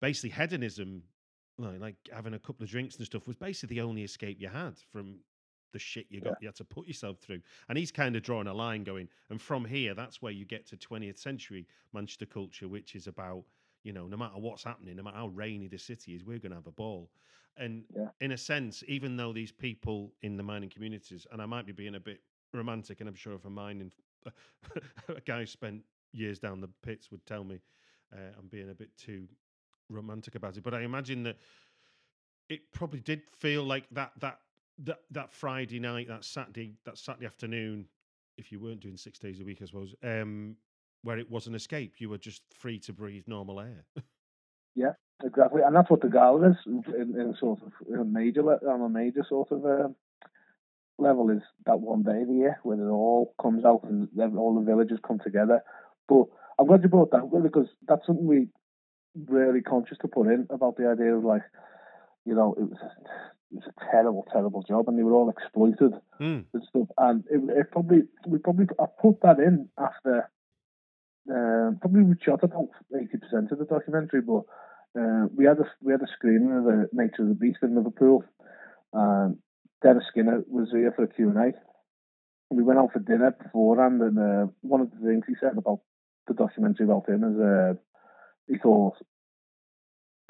basically 0.00 0.30
hedonism, 0.30 1.02
like, 1.58 1.80
like 1.80 1.96
having 2.12 2.34
a 2.34 2.38
couple 2.38 2.62
of 2.64 2.70
drinks 2.70 2.96
and 2.96 3.06
stuff, 3.06 3.26
was 3.26 3.36
basically 3.36 3.76
the 3.76 3.82
only 3.82 4.02
escape 4.02 4.38
you 4.40 4.48
had 4.48 4.74
from 4.92 5.16
the 5.72 5.78
shit 5.78 6.06
you 6.10 6.20
got 6.20 6.30
yeah. 6.30 6.36
you 6.42 6.48
had 6.48 6.56
to 6.56 6.64
put 6.64 6.86
yourself 6.86 7.18
through. 7.18 7.40
And 7.68 7.78
he's 7.78 7.90
kind 7.90 8.14
of 8.16 8.22
drawing 8.22 8.46
a 8.46 8.52
line 8.54 8.84
going, 8.84 9.08
and 9.30 9.40
from 9.40 9.64
here, 9.64 9.94
that's 9.94 10.20
where 10.20 10.32
you 10.32 10.44
get 10.44 10.66
to 10.68 10.76
20th 10.76 11.18
century 11.18 11.66
Manchester 11.94 12.26
culture, 12.26 12.68
which 12.68 12.94
is 12.94 13.06
about 13.06 13.44
you 13.82 13.92
know, 13.92 14.06
no 14.06 14.16
matter 14.16 14.34
what's 14.36 14.62
happening, 14.64 14.96
no 14.96 15.02
matter 15.02 15.16
how 15.16 15.28
rainy 15.28 15.68
the 15.68 15.78
city 15.78 16.14
is, 16.14 16.24
we're 16.24 16.38
going 16.38 16.50
to 16.50 16.56
have 16.56 16.66
a 16.66 16.72
ball. 16.72 17.10
And 17.56 17.84
yeah. 17.94 18.08
in 18.20 18.32
a 18.32 18.38
sense, 18.38 18.82
even 18.88 19.16
though 19.16 19.32
these 19.32 19.52
people 19.52 20.12
in 20.22 20.36
the 20.36 20.42
mining 20.42 20.70
communities, 20.70 21.26
and 21.32 21.42
I 21.42 21.46
might 21.46 21.66
be 21.66 21.72
being 21.72 21.96
a 21.96 22.00
bit 22.00 22.20
romantic, 22.54 23.00
and 23.00 23.08
I'm 23.08 23.14
sure 23.14 23.34
if 23.34 23.44
a 23.44 23.50
mining 23.50 23.90
a 25.08 25.20
guy 25.20 25.40
who 25.40 25.46
spent 25.46 25.82
years 26.12 26.38
down 26.38 26.60
the 26.60 26.70
pits 26.82 27.10
would 27.10 27.24
tell 27.26 27.44
me 27.44 27.60
uh, 28.12 28.32
I'm 28.38 28.48
being 28.48 28.70
a 28.70 28.74
bit 28.74 28.96
too 28.96 29.26
romantic 29.88 30.34
about 30.34 30.56
it, 30.56 30.62
but 30.62 30.74
I 30.74 30.82
imagine 30.82 31.22
that 31.24 31.36
it 32.48 32.72
probably 32.72 33.00
did 33.00 33.22
feel 33.38 33.64
like 33.64 33.84
that 33.92 34.12
that 34.20 34.38
that 34.84 35.00
that 35.10 35.32
Friday 35.32 35.80
night, 35.80 36.08
that 36.08 36.24
Saturday, 36.24 36.74
that 36.84 36.98
Saturday 36.98 37.26
afternoon, 37.26 37.86
if 38.36 38.52
you 38.52 38.60
weren't 38.60 38.80
doing 38.80 38.96
six 38.96 39.18
days 39.18 39.40
a 39.40 39.44
week, 39.44 39.60
I 39.62 39.66
suppose, 39.66 39.94
um, 40.02 40.56
where 41.02 41.18
it 41.18 41.30
was 41.30 41.46
an 41.46 41.54
escape. 41.54 41.94
You 41.98 42.10
were 42.10 42.18
just 42.18 42.42
free 42.54 42.78
to 42.80 42.92
breathe 42.92 43.24
normal 43.26 43.60
air. 43.60 43.84
yeah, 44.74 44.92
exactly, 45.24 45.62
and 45.62 45.74
that's 45.74 45.90
what 45.90 46.00
the 46.00 46.08
gala 46.08 46.50
is 46.50 46.56
in, 46.66 46.84
in 47.18 47.34
sort 47.38 47.60
of 47.62 48.00
a 48.00 48.04
major 48.04 48.42
on 48.42 48.82
a 48.82 48.88
major 48.88 49.24
sort 49.28 49.50
of 49.50 49.64
um, 49.64 49.96
level 51.02 51.30
is 51.30 51.42
that 51.66 51.80
one 51.80 52.02
day 52.02 52.22
of 52.22 52.28
the 52.28 52.34
year 52.34 52.58
when 52.62 52.80
it 52.80 52.88
all 52.88 53.34
comes 53.40 53.64
out 53.64 53.82
and 53.84 54.08
all 54.38 54.54
the 54.54 54.64
villages 54.64 54.98
come 55.06 55.18
together. 55.18 55.60
But 56.08 56.24
I'm 56.58 56.66
glad 56.66 56.82
you 56.82 56.88
brought 56.88 57.10
that 57.10 57.22
up 57.24 57.42
because 57.42 57.68
that's 57.88 58.06
something 58.06 58.26
we 58.26 58.48
really 59.26 59.60
conscious 59.60 59.98
to 59.98 60.08
put 60.08 60.26
in 60.26 60.46
about 60.50 60.76
the 60.76 60.88
idea 60.88 61.14
of 61.14 61.24
like, 61.24 61.42
you 62.24 62.34
know, 62.34 62.54
it 62.58 62.62
was 62.62 62.78
a, 62.82 62.86
it 63.50 63.56
was 63.56 63.68
a 63.68 63.90
terrible, 63.90 64.24
terrible 64.32 64.62
job, 64.62 64.88
and 64.88 64.98
they 64.98 65.02
were 65.02 65.12
all 65.12 65.30
exploited 65.30 65.92
mm. 66.20 66.44
and 66.52 66.62
stuff. 66.68 66.88
And 66.98 67.24
it, 67.30 67.40
it 67.58 67.70
probably 67.70 68.02
we 68.26 68.38
probably 68.38 68.66
I 68.80 68.86
put 69.00 69.20
that 69.22 69.38
in 69.38 69.68
after 69.78 70.30
uh, 71.30 71.76
probably 71.80 72.02
we 72.02 72.14
shot 72.24 72.42
about 72.42 72.68
eighty 72.94 73.18
percent 73.18 73.52
of 73.52 73.58
the 73.58 73.64
documentary, 73.64 74.22
but 74.22 74.42
uh, 74.98 75.26
we 75.34 75.44
had 75.44 75.58
a 75.58 75.64
we 75.82 75.92
had 75.92 76.02
a 76.02 76.12
screening 76.16 76.52
of 76.52 76.64
the 76.64 76.88
Nature 76.92 77.22
of 77.22 77.28
the 77.28 77.34
Beast 77.34 77.58
in 77.62 77.74
Liverpool, 77.74 78.24
and 78.92 79.36
Dennis 79.82 80.04
Skinner 80.08 80.42
was 80.48 80.68
here 80.70 80.92
for 80.94 81.04
a 81.04 81.08
Q 81.08 81.30
and 81.30 81.38
A. 81.38 81.52
We 82.50 82.62
went 82.62 82.78
out 82.78 82.92
for 82.92 82.98
dinner 82.98 83.34
beforehand, 83.42 84.00
and 84.02 84.18
uh, 84.18 84.52
one 84.60 84.80
of 84.80 84.90
the 84.90 85.06
things 85.06 85.24
he 85.26 85.34
said 85.40 85.56
about 85.56 85.80
the 86.28 86.34
documentary 86.34 86.86
about 86.86 87.08
him 87.08 87.24
is 87.24 87.40
uh, 87.40 87.74
he 88.46 88.58
thought 88.58 88.94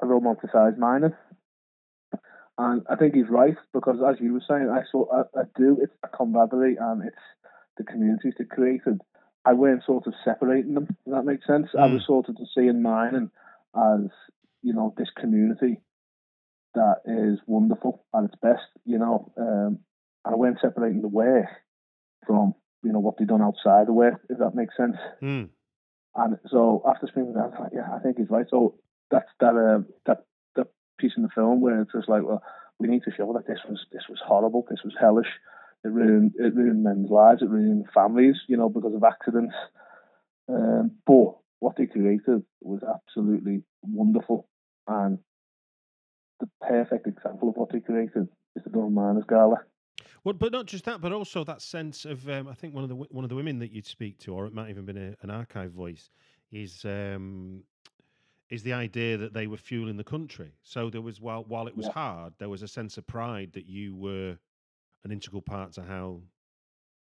a 0.01 0.07
romanticised 0.07 0.77
mining. 0.77 1.13
And 2.57 2.83
I 2.89 2.95
think 2.95 3.15
he's 3.15 3.29
right 3.29 3.57
because, 3.73 3.97
as 4.07 4.21
you 4.21 4.33
were 4.33 4.43
saying, 4.47 4.69
I 4.69 4.83
saw 4.91 5.05
I, 5.11 5.21
I 5.39 5.43
do. 5.57 5.77
It's 5.81 5.93
a 6.03 6.07
camaraderie 6.07 6.77
and 6.79 7.03
it's 7.03 7.15
the 7.77 7.83
communities 7.83 8.33
that 8.37 8.49
created 8.49 9.01
I 9.45 9.53
weren't 9.53 9.83
sort 9.85 10.07
of 10.07 10.13
separating 10.23 10.73
them. 10.73 10.85
Does 10.85 11.13
that 11.13 11.25
makes 11.25 11.45
sense? 11.45 11.67
Mm. 11.75 11.81
I 11.81 11.93
was 11.93 12.05
sort 12.05 12.29
of 12.29 12.37
seeing 12.55 12.81
mining 12.81 13.29
as 13.75 14.09
you 14.61 14.73
know 14.73 14.93
this 14.97 15.09
community 15.19 15.81
that 16.75 16.97
is 17.05 17.39
wonderful 17.45 18.05
at 18.15 18.25
its 18.25 18.35
best. 18.41 18.63
You 18.85 18.99
know, 18.99 19.31
um, 19.37 19.79
and 20.25 20.33
I 20.33 20.35
weren't 20.35 20.59
separating 20.61 21.01
the 21.01 21.07
work 21.07 21.47
from 22.25 22.53
you 22.83 22.91
know 22.91 22.99
what 22.99 23.15
they've 23.17 23.27
done 23.27 23.41
outside 23.41 23.87
the 23.87 23.93
work. 23.93 24.21
If 24.29 24.39
that 24.39 24.55
makes 24.55 24.75
sense. 24.77 24.97
Mm. 25.21 25.49
And 26.15 26.37
so 26.51 26.83
after 26.87 27.07
speaking 27.07 27.33
that, 27.33 27.59
like, 27.59 27.71
yeah, 27.73 27.89
I 27.91 27.99
think 27.99 28.17
he's 28.17 28.29
right. 28.29 28.45
So 28.49 28.75
that's 29.09 29.29
that 29.39 29.55
uh, 29.55 29.83
that 30.05 30.25
that 30.55 30.67
piece 30.99 31.13
in 31.17 31.23
the 31.23 31.29
film 31.33 31.61
where 31.61 31.81
it's 31.81 31.93
just 31.93 32.09
like, 32.09 32.23
well, 32.23 32.43
we 32.79 32.87
need 32.87 33.03
to 33.03 33.11
show 33.15 33.33
that 33.33 33.47
this 33.47 33.59
was 33.67 33.85
this 33.91 34.03
was 34.09 34.19
horrible, 34.25 34.65
this 34.69 34.83
was 34.83 34.93
hellish 34.99 35.29
it 35.83 35.89
ruined 35.89 36.33
it 36.37 36.55
ruined 36.55 36.83
men's 36.83 37.09
lives, 37.09 37.41
it 37.41 37.49
ruined 37.49 37.85
families, 37.93 38.35
you 38.47 38.57
know, 38.57 38.69
because 38.69 38.93
of 38.95 39.03
accidents. 39.03 39.53
Um, 40.47 40.91
but 41.05 41.35
what 41.59 41.75
they 41.77 41.85
created 41.85 42.43
was 42.61 42.81
absolutely 42.83 43.63
wonderful, 43.81 44.47
and 44.87 45.19
the 46.39 46.47
perfect 46.61 47.07
example 47.07 47.49
of 47.49 47.55
what 47.55 47.71
they 47.71 47.79
created 47.79 48.27
is 48.55 48.63
the 48.65 48.79
Miners 48.79 49.23
Gala. 49.27 49.57
Well, 50.23 50.33
but 50.33 50.51
not 50.51 50.67
just 50.67 50.85
that, 50.85 51.01
but 51.01 51.11
also 51.11 51.43
that 51.43 51.61
sense 51.61 52.05
of 52.05 52.27
um, 52.29 52.47
I 52.47 52.53
think 52.53 52.73
one 52.73 52.83
of 52.83 52.89
the 52.89 52.95
one 52.95 53.25
of 53.25 53.29
the 53.29 53.35
women 53.35 53.59
that 53.59 53.71
you'd 53.71 53.85
speak 53.85 54.19
to, 54.19 54.33
or 54.33 54.45
it 54.45 54.53
might 54.53 54.69
even 54.69 54.85
been 54.85 54.97
a, 54.97 55.15
an 55.21 55.29
archive 55.29 55.71
voice, 55.71 56.09
is 56.51 56.85
um, 56.85 57.63
is 58.49 58.63
the 58.63 58.73
idea 58.73 59.17
that 59.17 59.33
they 59.33 59.47
were 59.47 59.57
fueling 59.57 59.97
the 59.97 60.03
country. 60.03 60.53
So 60.61 60.89
there 60.89 61.01
was 61.01 61.19
while 61.19 61.43
while 61.43 61.67
it 61.67 61.75
was 61.75 61.87
yeah. 61.87 61.93
hard, 61.93 62.33
there 62.37 62.49
was 62.49 62.61
a 62.61 62.67
sense 62.67 62.97
of 62.97 63.05
pride 63.05 63.51
that 63.53 63.65
you 63.65 63.95
were 63.95 64.37
an 65.03 65.11
integral 65.11 65.41
part 65.41 65.73
to 65.73 65.83
how 65.83 66.21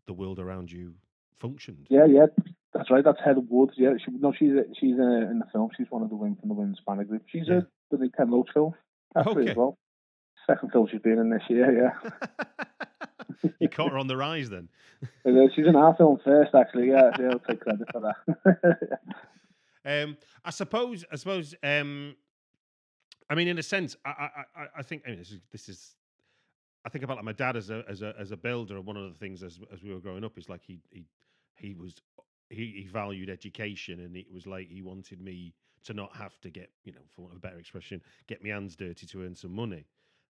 the 0.07 0.13
world 0.13 0.39
around 0.39 0.71
you 0.71 0.93
functioned. 1.39 1.87
Yeah, 1.89 2.05
yeah, 2.07 2.27
that's 2.75 2.91
right. 2.91 3.05
That's 3.05 3.21
Heather 3.25 3.41
Woods. 3.41 3.73
Yeah, 3.77 3.95
she, 4.05 4.13
no, 4.13 4.35
she's 4.39 4.51
a, 4.51 4.65
she's 4.79 4.99
a, 4.99 5.31
in 5.31 5.39
the 5.39 5.47
film. 5.51 5.71
She's 5.77 5.87
one 5.89 6.03
of 6.03 6.11
the 6.11 6.17
women 6.17 6.37
from 6.39 6.51
the 6.51 6.55
Women's 6.55 6.81
Banner 6.87 7.05
Group. 7.05 7.23
She's 7.33 7.49
yeah. 7.49 7.61
a 7.93 7.97
the 7.97 8.11
Ken 8.15 8.31
Loach 8.31 8.51
film 8.53 8.75
actually 9.17 9.43
okay. 9.43 9.51
as 9.51 9.57
well. 9.57 9.79
Second 10.47 10.73
film 10.73 10.89
she's 10.91 11.01
been 11.01 11.19
in 11.19 11.31
this 11.31 11.43
year. 11.49 11.93
Yeah. 11.93 13.51
you 13.61 13.69
caught 13.69 13.93
her 13.93 13.99
on 13.99 14.07
the 14.07 14.17
rise 14.17 14.51
then. 14.51 14.69
she's 15.55 15.67
in 15.67 15.77
our 15.77 15.95
film 15.97 16.19
first, 16.25 16.55
actually. 16.55 16.89
Yeah, 16.89 17.11
yeah 17.19 17.31
I'll 17.33 17.39
take 17.39 17.61
credit 17.61 17.89
for 17.93 18.01
that. 18.01 18.99
um, 20.05 20.17
I 20.45 20.51
suppose. 20.51 21.05
I 21.13 21.17
suppose. 21.17 21.55
Um, 21.63 22.17
I 23.31 23.35
mean, 23.35 23.49
in 23.49 23.59
a 23.59 23.63
sense, 23.63 23.95
I, 24.05 24.31
I, 24.57 24.67
I 24.79 24.83
think 24.83 25.03
I 25.07 25.11
mean, 25.11 25.19
this 25.19 25.31
is 25.31 25.41
this 25.53 25.69
is 25.69 25.95
I 26.85 26.89
think 26.89 27.05
about 27.05 27.17
like 27.17 27.25
my 27.25 27.33
dad 27.33 27.57
as 27.57 27.71
a 27.71 27.85
as 27.89 28.03
a 28.03 28.15
as 28.19 28.33
a 28.33 28.37
builder, 28.37 28.77
and 28.77 28.87
one 28.87 28.97
of 28.97 29.13
the 29.13 29.19
things 29.19 29.43
as 29.43 29.59
as 29.73 29.83
we 29.83 29.93
were 29.93 30.01
growing 30.01 30.25
up 30.25 30.39
is 30.39 30.49
like 30.49 30.63
he 30.63 30.81
he 30.91 31.05
he 31.57 31.75
was 31.75 31.95
he, 32.49 32.83
he 32.83 32.89
valued 32.91 33.29
education, 33.29 34.01
and 34.01 34.17
it 34.17 34.27
was 34.33 34.47
like 34.47 34.69
he 34.69 34.83
wanted 34.83 35.21
me 35.21 35.55
to 35.89 35.95
not 35.95 36.15
have 36.15 36.39
to 36.41 36.51
get 36.51 36.71
you 36.85 36.93
know, 36.93 37.01
for 37.09 37.23
want 37.23 37.33
of 37.33 37.39
a 37.39 37.41
better 37.41 37.59
expression, 37.59 38.03
get 38.27 38.45
my 38.45 38.51
hands 38.51 38.77
dirty 38.77 39.07
to 39.07 39.23
earn 39.23 39.35
some 39.35 39.55
money. 39.55 39.87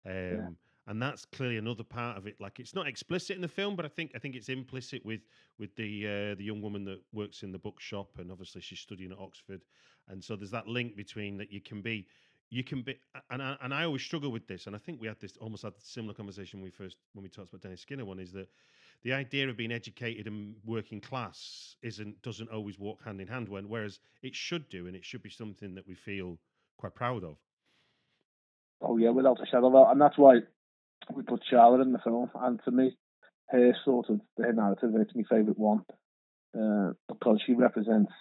Um, 0.05 0.13
yeah. 0.13 0.47
And 0.89 1.01
that's 1.01 1.25
clearly 1.25 1.57
another 1.57 1.83
part 1.83 2.15
of 2.15 2.27
it. 2.27 2.39
Like 2.39 2.59
it's 2.59 2.75
not 2.75 2.87
explicit 2.87 3.35
in 3.35 3.41
the 3.41 3.47
film, 3.47 3.75
but 3.75 3.83
I 3.83 3.89
think 3.89 4.11
I 4.15 4.19
think 4.19 4.35
it's 4.35 4.49
implicit 4.49 5.03
with 5.03 5.21
with 5.59 5.75
the 5.75 6.05
uh, 6.05 6.35
the 6.35 6.43
young 6.43 6.61
woman 6.61 6.85
that 6.85 7.01
works 7.11 7.43
in 7.43 7.51
the 7.51 7.57
bookshop, 7.57 8.11
and 8.19 8.31
obviously 8.31 8.61
she's 8.61 8.79
studying 8.79 9.11
at 9.11 9.17
Oxford, 9.17 9.63
and 10.07 10.23
so 10.23 10.35
there's 10.35 10.51
that 10.51 10.67
link 10.67 10.95
between 10.95 11.37
that 11.37 11.51
you 11.51 11.59
can 11.59 11.81
be 11.81 12.07
you 12.49 12.63
can 12.63 12.83
be 12.83 12.97
and 13.31 13.41
I, 13.41 13.57
and 13.61 13.73
I 13.73 13.83
always 13.83 14.01
struggle 14.01 14.31
with 14.31 14.47
this 14.47 14.67
and 14.67 14.75
I 14.75 14.79
think 14.79 15.01
we 15.01 15.07
had 15.07 15.19
this 15.19 15.35
almost 15.37 15.63
had 15.63 15.73
a 15.73 15.81
similar 15.81 16.13
conversation 16.13 16.59
when 16.59 16.63
we 16.65 16.71
first 16.71 16.95
when 17.13 17.23
we 17.23 17.27
talked 17.27 17.49
about 17.49 17.61
Dennis 17.61 17.81
Skinner 17.81 18.05
one 18.05 18.19
is 18.19 18.31
that 18.31 18.47
the 19.03 19.13
idea 19.13 19.47
of 19.49 19.57
being 19.57 19.71
educated 19.71 20.27
and 20.27 20.55
working 20.65 20.99
class 20.99 21.75
isn't 21.81 22.21
doesn't 22.21 22.49
always 22.49 22.79
walk 22.79 23.03
hand 23.03 23.21
in 23.21 23.27
hand 23.27 23.47
when 23.47 23.69
whereas 23.69 23.99
it 24.21 24.35
should 24.35 24.67
do 24.69 24.87
and 24.87 24.95
it 24.95 25.05
should 25.05 25.23
be 25.23 25.29
something 25.29 25.75
that 25.75 25.87
we 25.87 25.95
feel 25.95 26.37
quite 26.77 26.95
proud 26.95 27.23
of. 27.23 27.37
Oh 28.81 28.97
yeah 28.97 29.09
without 29.09 29.41
a 29.41 29.45
shadow 29.45 29.67
of 29.67 29.73
a 29.73 29.91
and 29.91 30.01
that's 30.01 30.17
why 30.17 30.39
we 31.13 31.23
put 31.23 31.41
Charlotte 31.49 31.81
in 31.81 31.93
the 31.93 31.99
film. 31.99 32.29
And 32.35 32.59
for 32.63 32.71
me 32.71 32.97
her 33.49 33.73
sort 33.85 34.09
of 34.09 34.19
her 34.37 34.53
narrative 34.53 34.89
it's 34.95 35.15
my 35.15 35.23
favourite 35.29 35.57
one 35.57 35.85
uh, 36.59 36.91
because 37.07 37.41
she 37.45 37.53
represents 37.53 38.11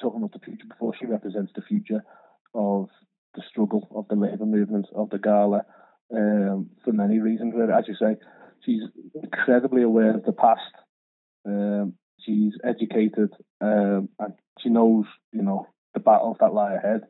talking 0.00 0.18
about 0.18 0.32
the 0.32 0.44
future 0.44 0.66
before 0.68 0.94
she 0.98 1.06
represents 1.06 1.52
the 1.54 1.62
future 1.62 2.02
of 2.54 2.88
the 3.34 3.42
struggle 3.48 3.88
of 3.94 4.08
the 4.08 4.16
labour 4.16 4.46
movement 4.46 4.86
of 4.94 5.10
the 5.10 5.18
Gala 5.18 5.64
um, 6.14 6.70
for 6.84 6.92
many 6.92 7.20
reasons. 7.20 7.54
As 7.72 7.86
you 7.86 7.94
say, 7.94 8.16
she's 8.64 8.82
incredibly 9.14 9.82
aware 9.82 10.14
of 10.14 10.24
the 10.24 10.32
past. 10.32 10.60
Um, 11.46 11.94
she's 12.20 12.52
educated 12.64 13.32
um, 13.60 14.08
and 14.18 14.34
she 14.60 14.68
knows, 14.68 15.06
you 15.32 15.42
know, 15.42 15.66
the 15.94 16.00
battles 16.00 16.36
that 16.40 16.54
lie 16.54 16.74
ahead. 16.74 17.02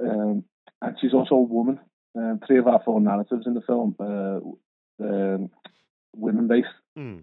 Um, 0.00 0.44
and 0.82 0.96
she's 1.00 1.14
also 1.14 1.36
a 1.36 1.42
woman. 1.42 1.80
Um, 2.16 2.40
three 2.46 2.58
of 2.58 2.68
our 2.68 2.80
four 2.84 3.00
narratives 3.00 3.46
in 3.46 3.54
the 3.54 3.60
film 3.62 3.96
uh, 3.98 4.38
um, 5.04 5.50
women 6.14 6.46
based, 6.46 6.68
mm. 6.96 7.22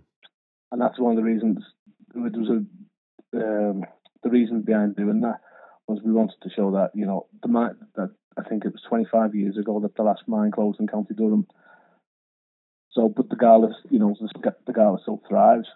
and 0.71 0.81
that's 0.81 0.99
one 0.99 1.11
of 1.11 1.17
the 1.17 1.23
reasons. 1.23 1.59
There 2.13 2.23
was 2.23 2.49
a 2.49 2.65
the 4.23 4.29
reason 4.29 4.61
behind 4.61 4.95
doing 4.95 5.21
that 5.21 5.39
was 5.87 5.99
we 6.03 6.11
wanted 6.11 6.35
to 6.43 6.49
show 6.49 6.71
that 6.71 6.91
you 6.93 7.05
know 7.05 7.27
the 7.41 7.47
mine 7.47 7.75
that 7.95 8.09
I 8.37 8.47
think 8.47 8.65
it 8.65 8.73
was 8.73 8.81
25 8.87 9.35
years 9.35 9.57
ago 9.57 9.79
that 9.79 9.95
the 9.95 10.03
last 10.03 10.23
mine 10.27 10.51
closed 10.51 10.79
in 10.79 10.87
County 10.87 11.13
Durham. 11.13 11.47
So, 12.91 13.07
but 13.09 13.29
the 13.29 13.37
Gala, 13.37 13.69
you 13.89 13.99
know, 13.99 14.15
the 14.19 14.73
Gala 14.73 14.97
still 15.01 15.21
thrives, 15.27 15.67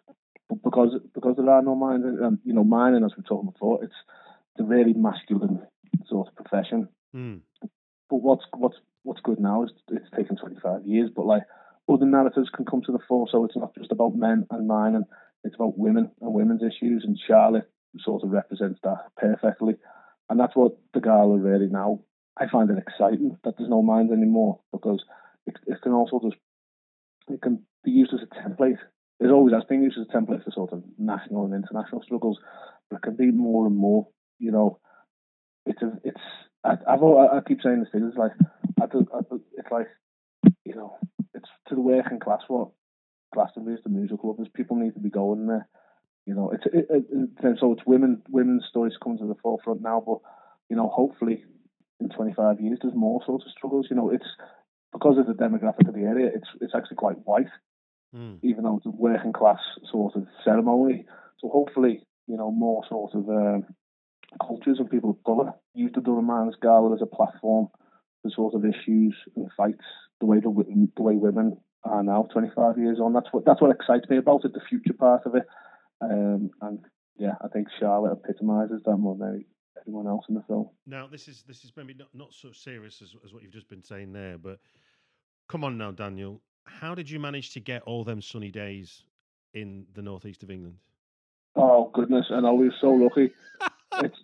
but 0.50 0.62
because 0.64 1.00
because 1.14 1.36
there 1.38 1.50
are 1.50 1.62
no 1.62 1.76
mines, 1.76 2.04
um, 2.24 2.40
you 2.44 2.54
know, 2.54 2.64
mining 2.64 3.04
as 3.04 3.14
we 3.18 3.24
talked 3.24 3.54
before, 3.54 3.84
it's 3.84 3.96
it's 4.54 4.62
a 4.62 4.64
really 4.64 4.94
masculine 4.94 5.62
sort 6.08 6.28
of 6.28 6.36
profession. 6.36 6.90
Mm. 7.16 7.42
what's 8.10 8.44
what's 8.56 8.78
what's 9.04 9.22
good 9.22 9.40
now 9.40 9.64
is 9.64 9.72
it's 9.90 10.10
taken 10.16 10.36
25 10.36 10.86
years, 10.86 11.10
but 11.16 11.26
like 11.26 11.44
other 11.88 12.06
narratives 12.06 12.50
can 12.54 12.66
come 12.66 12.82
to 12.86 12.92
the 12.92 13.00
fore. 13.08 13.28
So 13.32 13.46
it's 13.46 13.56
not 13.56 13.74
just 13.76 13.92
about 13.92 14.16
men 14.16 14.46
and 14.52 14.68
mine, 14.68 14.96
and 14.96 15.06
it's 15.44 15.56
about 15.56 15.78
women 15.78 16.12
and 16.22 16.34
women's 16.34 16.64
issues. 16.64 17.04
And 17.06 17.18
Charlotte 17.28 17.70
sort 18.00 18.24
of 18.24 18.32
represents 18.32 18.80
that 18.84 19.06
perfectly, 19.18 19.76
and 20.30 20.40
that's 20.40 20.56
what 20.56 20.78
the 20.94 21.00
gala 21.00 21.38
really 21.38 21.68
now. 21.68 22.02
I 22.38 22.50
find 22.52 22.70
it 22.70 22.78
exciting 22.78 23.38
that 23.46 23.54
there's 23.58 23.70
no 23.70 23.82
minds 23.82 24.12
anymore 24.12 24.60
because 24.74 25.02
it, 25.48 25.56
it 25.68 25.82
can 25.82 25.94
also 25.94 26.20
just 26.22 26.36
it 27.30 27.42
can 27.42 27.64
be 27.84 27.92
used 27.92 28.14
as 28.14 28.22
a 28.22 28.48
template. 28.48 28.78
It 29.20 29.28
always 29.28 29.54
has 29.54 29.64
been 29.64 29.84
used 29.84 29.98
as 29.98 30.08
a 30.10 30.18
template 30.18 30.44
for 30.44 30.52
sort 30.52 30.74
of 30.74 30.84
national 30.98 31.46
and 31.46 31.54
international 31.54 32.02
struggles, 32.04 32.40
but 32.90 32.98
it 32.98 33.02
can 33.02 33.16
be 33.16 33.32
more 33.32 33.66
and 33.66 33.76
more. 33.76 34.08
You 34.40 34.52
know, 34.52 34.80
it's 35.66 35.82
a, 35.82 35.94
it's 36.04 36.22
I, 36.64 36.74
I've 36.88 37.04
I 37.04 37.42
keep 37.48 37.62
saying 37.62 37.80
this 37.80 37.90
thing. 37.92 38.06
It's 38.08 38.18
like 38.18 38.32
I 38.82 38.88
do, 38.88 39.08
I 39.14 39.20
do, 39.30 39.42
it's 39.58 39.72
like 39.72 39.88
you 40.66 40.76
know, 40.76 40.98
it's 41.34 41.50
to 41.70 41.76
the 41.76 41.82
working 41.82 42.20
class 42.20 42.42
what 42.48 42.70
Glastonbury 43.34 43.76
is 43.76 43.84
the 43.84 43.90
music 43.90 44.20
club 44.20 44.40
is. 44.40 44.48
People 44.54 44.78
need 44.78 44.94
to 44.94 45.00
be 45.00 45.10
going 45.10 45.48
there. 45.48 45.68
You 46.26 46.34
know, 46.34 46.52
it's 46.52 46.66
it, 46.66 46.88
it, 46.90 47.58
so 47.60 47.72
it's 47.74 47.86
women 47.86 48.22
women's 48.30 48.66
stories 48.70 48.98
come 49.02 49.18
to 49.18 49.28
the 49.28 49.36
forefront 49.42 49.82
now, 49.82 50.04
but 50.06 50.20
you 50.70 50.76
know, 50.76 50.90
hopefully 50.90 51.44
in 52.00 52.10
25 52.10 52.60
years 52.60 52.80
there's 52.82 52.96
more 52.96 53.22
sorts 53.26 53.46
of 53.46 53.52
struggles. 53.52 53.88
You 53.90 53.96
know, 53.96 54.10
it's 54.10 54.26
because 54.96 55.18
of 55.18 55.28
the 55.28 55.34
demographic 55.34 55.88
of 55.88 55.94
the 55.94 56.02
area, 56.02 56.32
it's 56.34 56.48
it's 56.62 56.74
actually 56.74 56.96
quite 56.96 57.18
white, 57.26 57.52
mm. 58.16 58.40
even 58.42 58.64
though 58.64 58.78
it's 58.78 58.86
a 58.86 58.90
working 58.90 59.34
class 59.34 59.60
sort 59.92 60.16
of 60.16 60.26
ceremony. 60.44 61.06
So 61.40 61.50
hopefully, 61.50 62.02
you 62.28 62.38
know, 62.38 62.50
more 62.52 62.84
sort 62.88 63.14
of 63.14 63.30
um, 63.30 63.66
cultures 64.42 64.78
and 64.80 64.90
people 64.90 65.12
of 65.12 65.24
colour 65.26 65.54
use 65.74 65.92
the 65.94 66.02
Durham 66.02 66.26
Miners 66.26 66.56
Gala 66.62 66.94
as 66.94 67.02
a 67.02 67.06
platform 67.06 67.68
for 68.22 68.32
sort 68.32 68.56
of 68.56 68.64
issues 68.66 69.16
and 69.36 69.50
fights 69.58 69.84
the 70.20 70.26
way 70.26 70.40
the, 70.40 70.90
the 70.96 71.04
way 71.04 71.16
women 71.16 71.58
are 71.84 72.04
now, 72.04 72.28
25 72.32 72.78
years 72.78 73.00
on. 73.00 73.14
That's 73.14 73.28
what 73.32 73.46
that's 73.46 73.62
what 73.62 73.72
excites 73.72 74.10
me 74.10 74.18
about 74.18 74.46
it, 74.46 74.54
the 74.54 74.62
future 74.70 74.94
part 74.94 75.24
of 75.26 75.36
it. 75.36 75.44
Um, 76.02 76.52
and 76.62 76.80
yeah, 77.18 77.36
I 77.44 77.48
think 77.50 77.68
Charlotte 77.80 78.18
epitomises 78.18 78.82
that 78.86 78.98
more 78.98 79.16
than 79.18 79.46
anyone 79.86 80.08
else 80.08 80.26
in 80.30 80.36
the 80.36 80.44
film. 80.48 80.70
Now, 80.86 81.08
this 81.08 81.28
is 81.28 81.44
this 81.48 81.64
is 81.64 81.72
maybe 81.76 81.94
not, 81.94 82.10
not 82.14 82.34
so 82.34 82.52
serious 82.52 83.02
as, 83.02 83.14
as 83.24 83.34
what 83.34 83.44
you've 83.44 83.54
just 83.54 83.70
been 83.70 83.84
saying 83.84 84.14
there, 84.14 84.38
but 84.38 84.60
come 85.48 85.64
on 85.64 85.78
now, 85.78 85.92
Daniel. 85.92 86.42
How 86.66 86.96
did 86.96 87.10
you 87.10 87.20
manage 87.20 87.52
to 87.54 87.60
get 87.60 87.84
all 87.84 88.04
them 88.04 88.22
sunny 88.22 88.52
days 88.52 89.04
in 89.54 89.86
the 89.94 90.02
northeast 90.02 90.44
of 90.44 90.52
England? 90.52 90.78
Oh 91.56 91.90
goodness, 91.94 92.26
and 92.30 92.46
I 92.46 92.52
was 92.52 92.74
so 92.82 92.90
lucky. 92.90 93.32
it's 94.04 94.18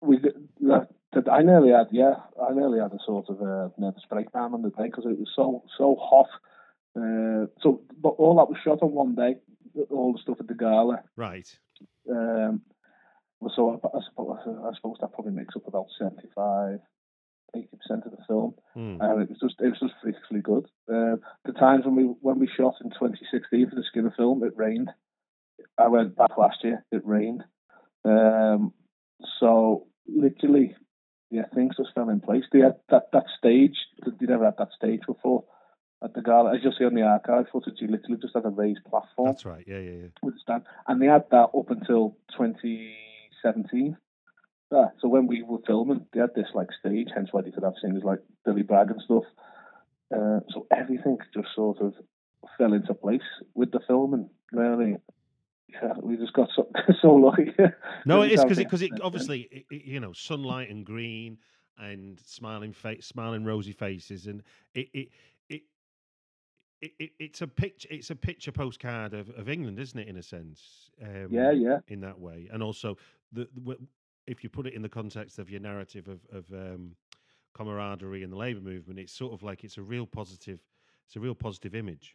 we 0.00 0.18
that, 0.18 0.88
that 1.12 1.28
I 1.30 1.42
nearly 1.42 1.70
had 1.70 1.88
yeah 1.90 2.14
I 2.42 2.52
nearly 2.52 2.80
had 2.80 2.92
a 2.92 2.98
sort 3.04 3.28
of 3.28 3.40
a 3.40 3.72
nervous 3.78 4.02
breakdown 4.08 4.54
on 4.54 4.62
the 4.62 4.70
day 4.70 4.84
because 4.84 5.04
it 5.06 5.18
was 5.18 5.30
so 5.34 5.62
so 5.78 5.96
hot. 6.00 6.28
Uh, 6.96 7.46
so 7.62 7.82
but 8.00 8.10
all 8.10 8.36
that 8.36 8.48
was 8.48 8.58
shot 8.62 8.82
on 8.82 8.92
one 8.92 9.14
day. 9.14 9.36
All 9.90 10.12
the 10.12 10.18
stuff 10.18 10.40
at 10.40 10.48
the 10.48 10.54
gala. 10.54 11.02
Right. 11.16 11.46
Um, 12.10 12.62
so 13.54 13.70
I, 13.70 13.96
I, 13.96 14.00
suppose, 14.08 14.38
I 14.46 14.74
suppose 14.74 14.96
that 15.00 15.12
probably 15.12 15.32
makes 15.32 15.54
up 15.54 15.68
about 15.68 15.86
75, 15.98 16.80
80 17.56 17.68
percent 17.76 18.06
of 18.06 18.12
the 18.12 18.24
film, 18.26 18.54
mm. 18.76 18.98
and 19.00 19.22
it 19.22 19.30
was 19.30 19.38
just 19.40 19.60
it 19.60 19.68
was 19.68 19.80
just 19.80 19.94
freakishly 20.02 20.40
good. 20.40 20.66
Uh, 20.88 21.16
the 21.44 21.52
times 21.58 21.84
when 21.84 21.96
we 21.96 22.04
when 22.20 22.38
we 22.38 22.48
shot 22.48 22.74
in 22.82 22.90
2016 22.90 23.68
for 23.68 23.76
the 23.76 23.84
Skinner 23.88 24.14
film, 24.16 24.44
it 24.44 24.52
rained. 24.56 24.90
I 25.76 25.88
went 25.88 26.16
back 26.16 26.36
last 26.36 26.58
year, 26.62 26.84
it 26.92 27.02
rained. 27.04 27.44
Um, 28.04 28.72
so 29.40 29.86
literally, 30.06 30.74
yeah, 31.30 31.42
things 31.54 31.76
just 31.76 31.94
fell 31.94 32.08
in 32.08 32.20
place. 32.20 32.44
They 32.52 32.60
had 32.60 32.76
that, 32.90 33.10
that 33.12 33.24
stage, 33.38 33.76
they 34.04 34.26
never 34.26 34.44
had 34.44 34.56
that 34.58 34.72
stage 34.76 35.00
before 35.06 35.44
at 36.02 36.14
the 36.14 36.22
gala. 36.22 36.54
As 36.54 36.60
you'll 36.62 36.74
see 36.78 36.84
on 36.84 36.94
the 36.94 37.02
archive 37.02 37.46
footage, 37.52 37.80
you 37.80 37.88
literally 37.88 38.20
just 38.20 38.34
had 38.34 38.44
a 38.44 38.50
raised 38.50 38.84
platform. 38.88 39.28
That's 39.28 39.44
right, 39.44 39.64
yeah, 39.66 39.78
yeah, 39.78 39.90
yeah. 39.90 40.08
With 40.22 40.34
a 40.34 40.38
stand. 40.38 40.62
And 40.86 41.02
they 41.02 41.06
had 41.06 41.24
that 41.30 41.50
up 41.56 41.70
until 41.70 42.16
2017. 42.36 43.96
Yeah, 44.70 44.88
so 45.00 45.08
when 45.08 45.26
we 45.26 45.42
were 45.42 45.58
filming, 45.66 46.06
they 46.12 46.20
had 46.20 46.34
this 46.34 46.48
like 46.54 46.68
stage, 46.78 47.08
hence 47.14 47.28
why 47.32 47.42
they 47.42 47.50
could 47.50 47.64
have 47.64 47.74
singers 47.80 48.04
like 48.04 48.20
Billy 48.44 48.62
Bragg 48.62 48.90
and 48.90 49.00
stuff. 49.02 49.24
Uh, 50.14 50.40
so 50.50 50.66
everything 50.70 51.18
just 51.34 51.48
sort 51.54 51.80
of 51.80 51.94
fell 52.56 52.72
into 52.72 52.94
place 52.94 53.20
with 53.54 53.70
the 53.72 53.80
filming, 53.86 54.28
really 54.52 54.96
yeah, 55.68 55.92
we 56.02 56.16
just 56.16 56.32
got 56.32 56.48
so, 56.54 56.68
so 57.02 57.08
lucky. 57.14 57.52
no, 58.06 58.22
it 58.22 58.32
is 58.32 58.42
because 58.42 58.58
it 58.58 58.64
because 58.64 58.82
it 58.82 58.92
obviously 59.02 59.48
it, 59.50 59.64
it, 59.70 59.84
you 59.84 60.00
know 60.00 60.12
sunlight 60.12 60.70
and 60.70 60.84
green 60.84 61.38
and 61.78 62.18
smiling 62.24 62.72
face, 62.72 63.06
smiling 63.06 63.44
rosy 63.44 63.72
faces, 63.72 64.26
and 64.26 64.42
it 64.74 64.88
it. 64.92 65.08
it 65.48 65.62
it, 66.80 66.92
it, 67.00 67.10
it's 67.18 67.42
a 67.42 67.48
picture. 67.48 67.88
It's 67.90 68.10
a 68.10 68.14
picture 68.14 68.52
postcard 68.52 69.12
of, 69.12 69.30
of 69.30 69.48
England, 69.48 69.80
isn't 69.80 69.98
it? 69.98 70.06
In 70.06 70.16
a 70.16 70.22
sense, 70.22 70.90
um, 71.02 71.26
yeah, 71.28 71.50
yeah. 71.50 71.78
In 71.88 72.00
that 72.02 72.20
way, 72.20 72.48
and 72.52 72.62
also 72.62 72.96
the, 73.32 73.48
the, 73.52 73.76
if 74.28 74.44
you 74.44 74.50
put 74.50 74.66
it 74.66 74.74
in 74.74 74.82
the 74.82 74.88
context 74.88 75.38
of 75.38 75.50
your 75.50 75.60
narrative 75.60 76.06
of, 76.06 76.20
of 76.32 76.44
um, 76.52 76.92
camaraderie 77.54 78.22
and 78.22 78.32
the 78.32 78.36
labour 78.36 78.60
movement, 78.60 79.00
it's 79.00 79.12
sort 79.12 79.32
of 79.32 79.42
like 79.42 79.64
it's 79.64 79.78
a 79.78 79.82
real 79.82 80.06
positive. 80.06 80.60
It's 81.06 81.16
a 81.16 81.20
real 81.20 81.34
positive 81.34 81.74
image. 81.74 82.14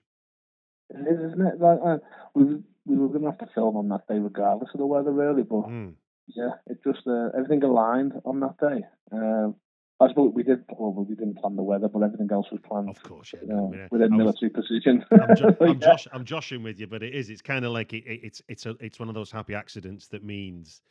It 0.92 1.08
is, 1.12 1.32
isn't 1.32 1.42
it? 1.42 1.60
Like, 1.60 1.80
uh, 1.84 1.98
we 2.36 2.44
we 2.86 2.98
were 2.98 3.08
going 3.08 3.22
to 3.22 3.32
have 3.32 3.40
to 3.40 3.50
film 3.56 3.76
on 3.76 3.90
that 3.90 4.08
day 4.08 4.20
regardless 4.20 4.70
of 4.74 4.80
the 4.80 4.86
weather, 4.86 5.12
really. 5.12 5.44
But 5.44 5.68
mm. 5.68 5.94
yeah, 6.28 6.52
it 6.68 6.78
just 6.84 7.08
uh, 7.08 7.30
everything 7.36 7.64
aligned 7.64 8.14
on 8.26 8.40
that 8.42 8.58
day. 8.60 8.86
Um, 9.12 9.56
I 10.00 10.10
suppose 10.10 10.34
we 10.36 10.44
did. 10.44 10.64
Well, 10.78 10.92
we 10.92 11.16
didn't 11.16 11.38
plan 11.38 11.56
the 11.56 11.64
weather, 11.64 11.88
but 11.88 12.04
everything 12.04 12.30
else 12.32 12.48
was 12.52 12.60
planned. 12.68 12.90
Of 12.90 13.02
course, 13.04 13.34
yeah. 13.34 13.56
Uh, 13.56 13.88
within 13.90 14.16
military 14.16 14.52
was, 14.54 14.68
precision. 14.68 15.06
I'm, 15.12 15.36
jo- 15.36 15.56
I'm. 15.62 15.80
Josh, 15.80 16.08
I'm 16.12 16.26
joshing 16.26 16.62
with 16.62 16.80
you, 16.80 16.88
but 16.88 17.02
it 17.02 17.16
is. 17.16 17.30
It's 17.30 17.42
kind 17.42 17.64
of 17.66 17.72
like 17.72 17.94
it, 17.94 18.06
it, 18.06 18.20
it's 18.24 18.42
it's 18.48 18.66
a 18.66 18.76
it's 18.80 19.00
one 19.00 19.08
of 19.08 19.16
those 19.16 19.32
happy 19.32 19.56
accidents 19.56 20.08
that 20.10 20.24
means 20.24 20.82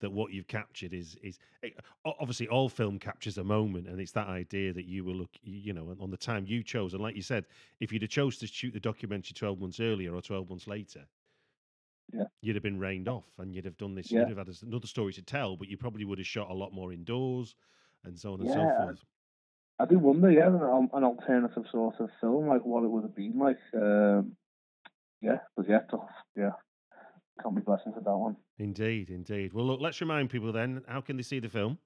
that 0.00 0.10
what 0.10 0.32
you've 0.32 0.46
captured 0.46 0.92
is 0.92 1.16
is 1.22 1.38
eh, 1.62 1.70
obviously 2.04 2.48
all 2.48 2.68
film 2.68 2.98
captures 2.98 3.38
a 3.38 3.44
moment 3.44 3.86
and 3.86 4.00
it's 4.00 4.12
that 4.12 4.28
idea 4.28 4.72
that 4.72 4.84
you 4.84 5.04
will 5.04 5.14
look 5.14 5.30
you 5.42 5.72
know 5.72 5.94
on 6.00 6.10
the 6.10 6.16
time 6.16 6.44
you 6.46 6.62
chose 6.62 6.94
and 6.94 7.02
like 7.02 7.16
you 7.16 7.22
said 7.22 7.46
if 7.80 7.92
you'd 7.92 8.02
have 8.02 8.10
chose 8.10 8.38
to 8.38 8.46
shoot 8.46 8.72
the 8.72 8.80
documentary 8.80 9.34
12 9.34 9.60
months 9.60 9.80
earlier 9.80 10.14
or 10.14 10.22
12 10.22 10.48
months 10.48 10.66
later 10.66 11.06
yeah. 12.12 12.24
you'd 12.40 12.56
have 12.56 12.62
been 12.62 12.78
rained 12.78 13.08
off 13.08 13.26
and 13.38 13.54
you'd 13.54 13.64
have 13.64 13.76
done 13.76 13.94
this 13.94 14.10
yeah. 14.10 14.20
you'd 14.20 14.28
have 14.28 14.38
had 14.38 14.48
another 14.62 14.86
story 14.86 15.12
to 15.12 15.22
tell 15.22 15.56
but 15.56 15.68
you 15.68 15.76
probably 15.76 16.04
would 16.04 16.18
have 16.18 16.26
shot 16.26 16.50
a 16.50 16.54
lot 16.54 16.72
more 16.72 16.92
indoors 16.92 17.54
and 18.04 18.18
so 18.18 18.32
on 18.32 18.40
and 18.40 18.48
yeah. 18.48 18.54
so 18.54 18.84
forth 18.84 19.04
I 19.80 19.86
do 19.86 19.98
wonder, 19.98 20.30
yeah, 20.30 20.46
an, 20.46 20.90
an 20.92 21.04
alternative 21.04 21.64
sort 21.72 21.98
of 22.00 22.10
film, 22.20 22.48
like 22.48 22.66
what 22.66 22.84
it 22.84 22.90
would 22.90 23.02
have 23.02 23.16
been 23.16 23.38
like. 23.38 23.56
Um, 23.74 24.36
yeah, 25.22 25.38
but 25.56 25.68
yeah, 25.70 25.80
tough. 25.90 26.10
Yeah, 26.36 26.50
can't 27.42 27.54
be 27.54 27.62
blessings 27.62 27.94
with 27.94 28.04
that 28.04 28.16
one. 28.16 28.36
Indeed, 28.58 29.10
indeed. 29.10 29.52
Well, 29.52 29.66
look, 29.66 29.80
let's 29.80 30.00
remind 30.00 30.30
people 30.30 30.52
then 30.52 30.82
how 30.86 31.00
can 31.00 31.16
they 31.16 31.22
see 31.22 31.40
the 31.40 31.48
film? 31.48 31.78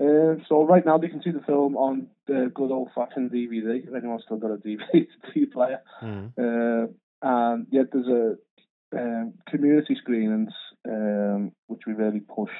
Uh, 0.00 0.42
so 0.48 0.66
right 0.66 0.84
now 0.84 0.98
they 0.98 1.08
can 1.08 1.22
see 1.22 1.30
the 1.30 1.42
film 1.46 1.76
on 1.76 2.08
the 2.26 2.50
good 2.52 2.72
old 2.72 2.88
fashioned 2.94 3.30
DVD. 3.30 3.86
If 3.86 3.94
anyone's 3.94 4.22
still 4.24 4.38
got 4.38 4.50
a 4.50 4.56
DVD 4.56 5.52
player, 5.52 5.80
mm. 6.02 6.32
uh, 6.36 6.88
and 7.22 7.66
yeah, 7.70 7.82
there's 7.92 8.08
a 8.08 8.34
um, 8.98 9.34
community 9.48 9.96
screenings 10.00 10.52
um, 10.88 11.52
which 11.68 11.82
we 11.86 11.92
really 11.92 12.20
push, 12.20 12.50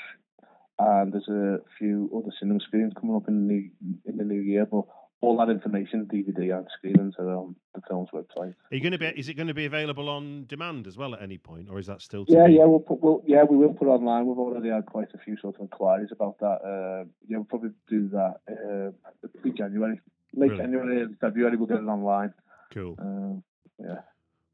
and 0.78 1.12
there's 1.12 1.28
a 1.28 1.58
few 1.78 2.08
other 2.16 2.32
cinema 2.38 2.60
screenings 2.60 2.92
coming 2.98 3.16
up 3.16 3.28
in 3.28 3.48
the 3.48 3.70
in 4.08 4.16
the 4.16 4.24
new 4.24 4.40
year. 4.40 4.66
But 4.66 4.84
all 5.24 5.36
that 5.38 5.50
information, 5.50 6.06
DVD 6.12 6.56
and 6.56 6.66
screenings, 6.76 7.14
are 7.18 7.30
on 7.30 7.56
the 7.74 7.80
film's 7.88 8.08
website. 8.12 8.54
Are 8.70 8.74
you 8.76 8.80
going 8.80 8.92
to 8.92 8.98
be? 8.98 9.06
Is 9.06 9.28
it 9.28 9.34
going 9.34 9.48
to 9.48 9.54
be 9.54 9.66
available 9.66 10.08
on 10.08 10.44
demand 10.46 10.86
as 10.86 10.96
well 10.96 11.14
at 11.14 11.22
any 11.22 11.38
point, 11.38 11.68
or 11.70 11.78
is 11.78 11.86
that 11.86 12.02
still? 12.02 12.24
yeah, 12.28 12.46
be? 12.46 12.54
yeah, 12.54 12.64
we'll 12.64 12.80
put. 12.80 13.00
We'll, 13.00 13.22
yeah, 13.26 13.44
we 13.44 13.56
will 13.56 13.74
put 13.74 13.88
online. 13.88 14.26
We've 14.26 14.38
already 14.38 14.68
had 14.68 14.86
quite 14.86 15.08
a 15.14 15.18
few 15.18 15.36
sort 15.38 15.56
of 15.56 15.62
inquiries 15.62 16.10
about 16.12 16.38
that. 16.40 16.58
Uh, 16.62 17.08
yeah, 17.26 17.38
we'll 17.38 17.44
probably 17.44 17.70
do 17.88 18.08
that. 18.10 18.40
Uh, 18.48 19.50
January, 19.56 20.00
late 20.34 20.48
Brilliant. 20.48 20.72
January, 20.72 21.06
February. 21.20 21.56
We'll 21.56 21.68
get 21.68 21.78
it 21.78 21.86
online. 21.86 22.34
Cool. 22.72 22.96
Uh, 22.98 23.84
yeah. 23.84 24.00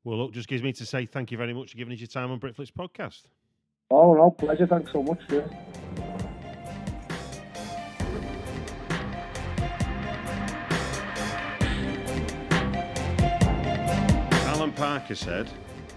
Well, 0.05 0.19
look, 0.19 0.33
just 0.33 0.49
gives 0.49 0.63
me 0.63 0.73
to 0.75 0.87
say 0.87 1.07
thank 1.07 1.31
you 1.31 1.37
very 1.37 1.53
much 1.53 1.73
for 1.73 1.79
giving 1.79 1.93
us 1.93 2.01
your 2.01 2.09
time 2.09 2.31
on 2.31 2.41
Britflicks 2.41 2.73
podcast. 2.73 3.23
Oh 3.91 4.15
no, 4.15 4.31
pleasure. 4.31 4.67
Thanks 4.67 4.93
so 4.93 5.03
much. 5.03 5.21
Yeah. 5.29 6.17
Parker 14.91 15.15
said, 15.15 15.49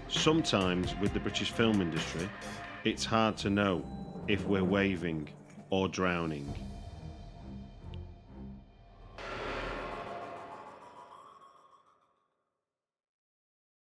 Sometimes 0.06 0.94
with 1.00 1.12
the 1.14 1.18
British 1.18 1.50
film 1.50 1.82
industry, 1.82 2.28
it's 2.84 3.04
hard 3.04 3.36
to 3.38 3.50
know 3.50 3.84
if 4.28 4.46
we're 4.46 4.62
waving 4.62 5.28
or 5.70 5.88
drowning. 5.88 6.46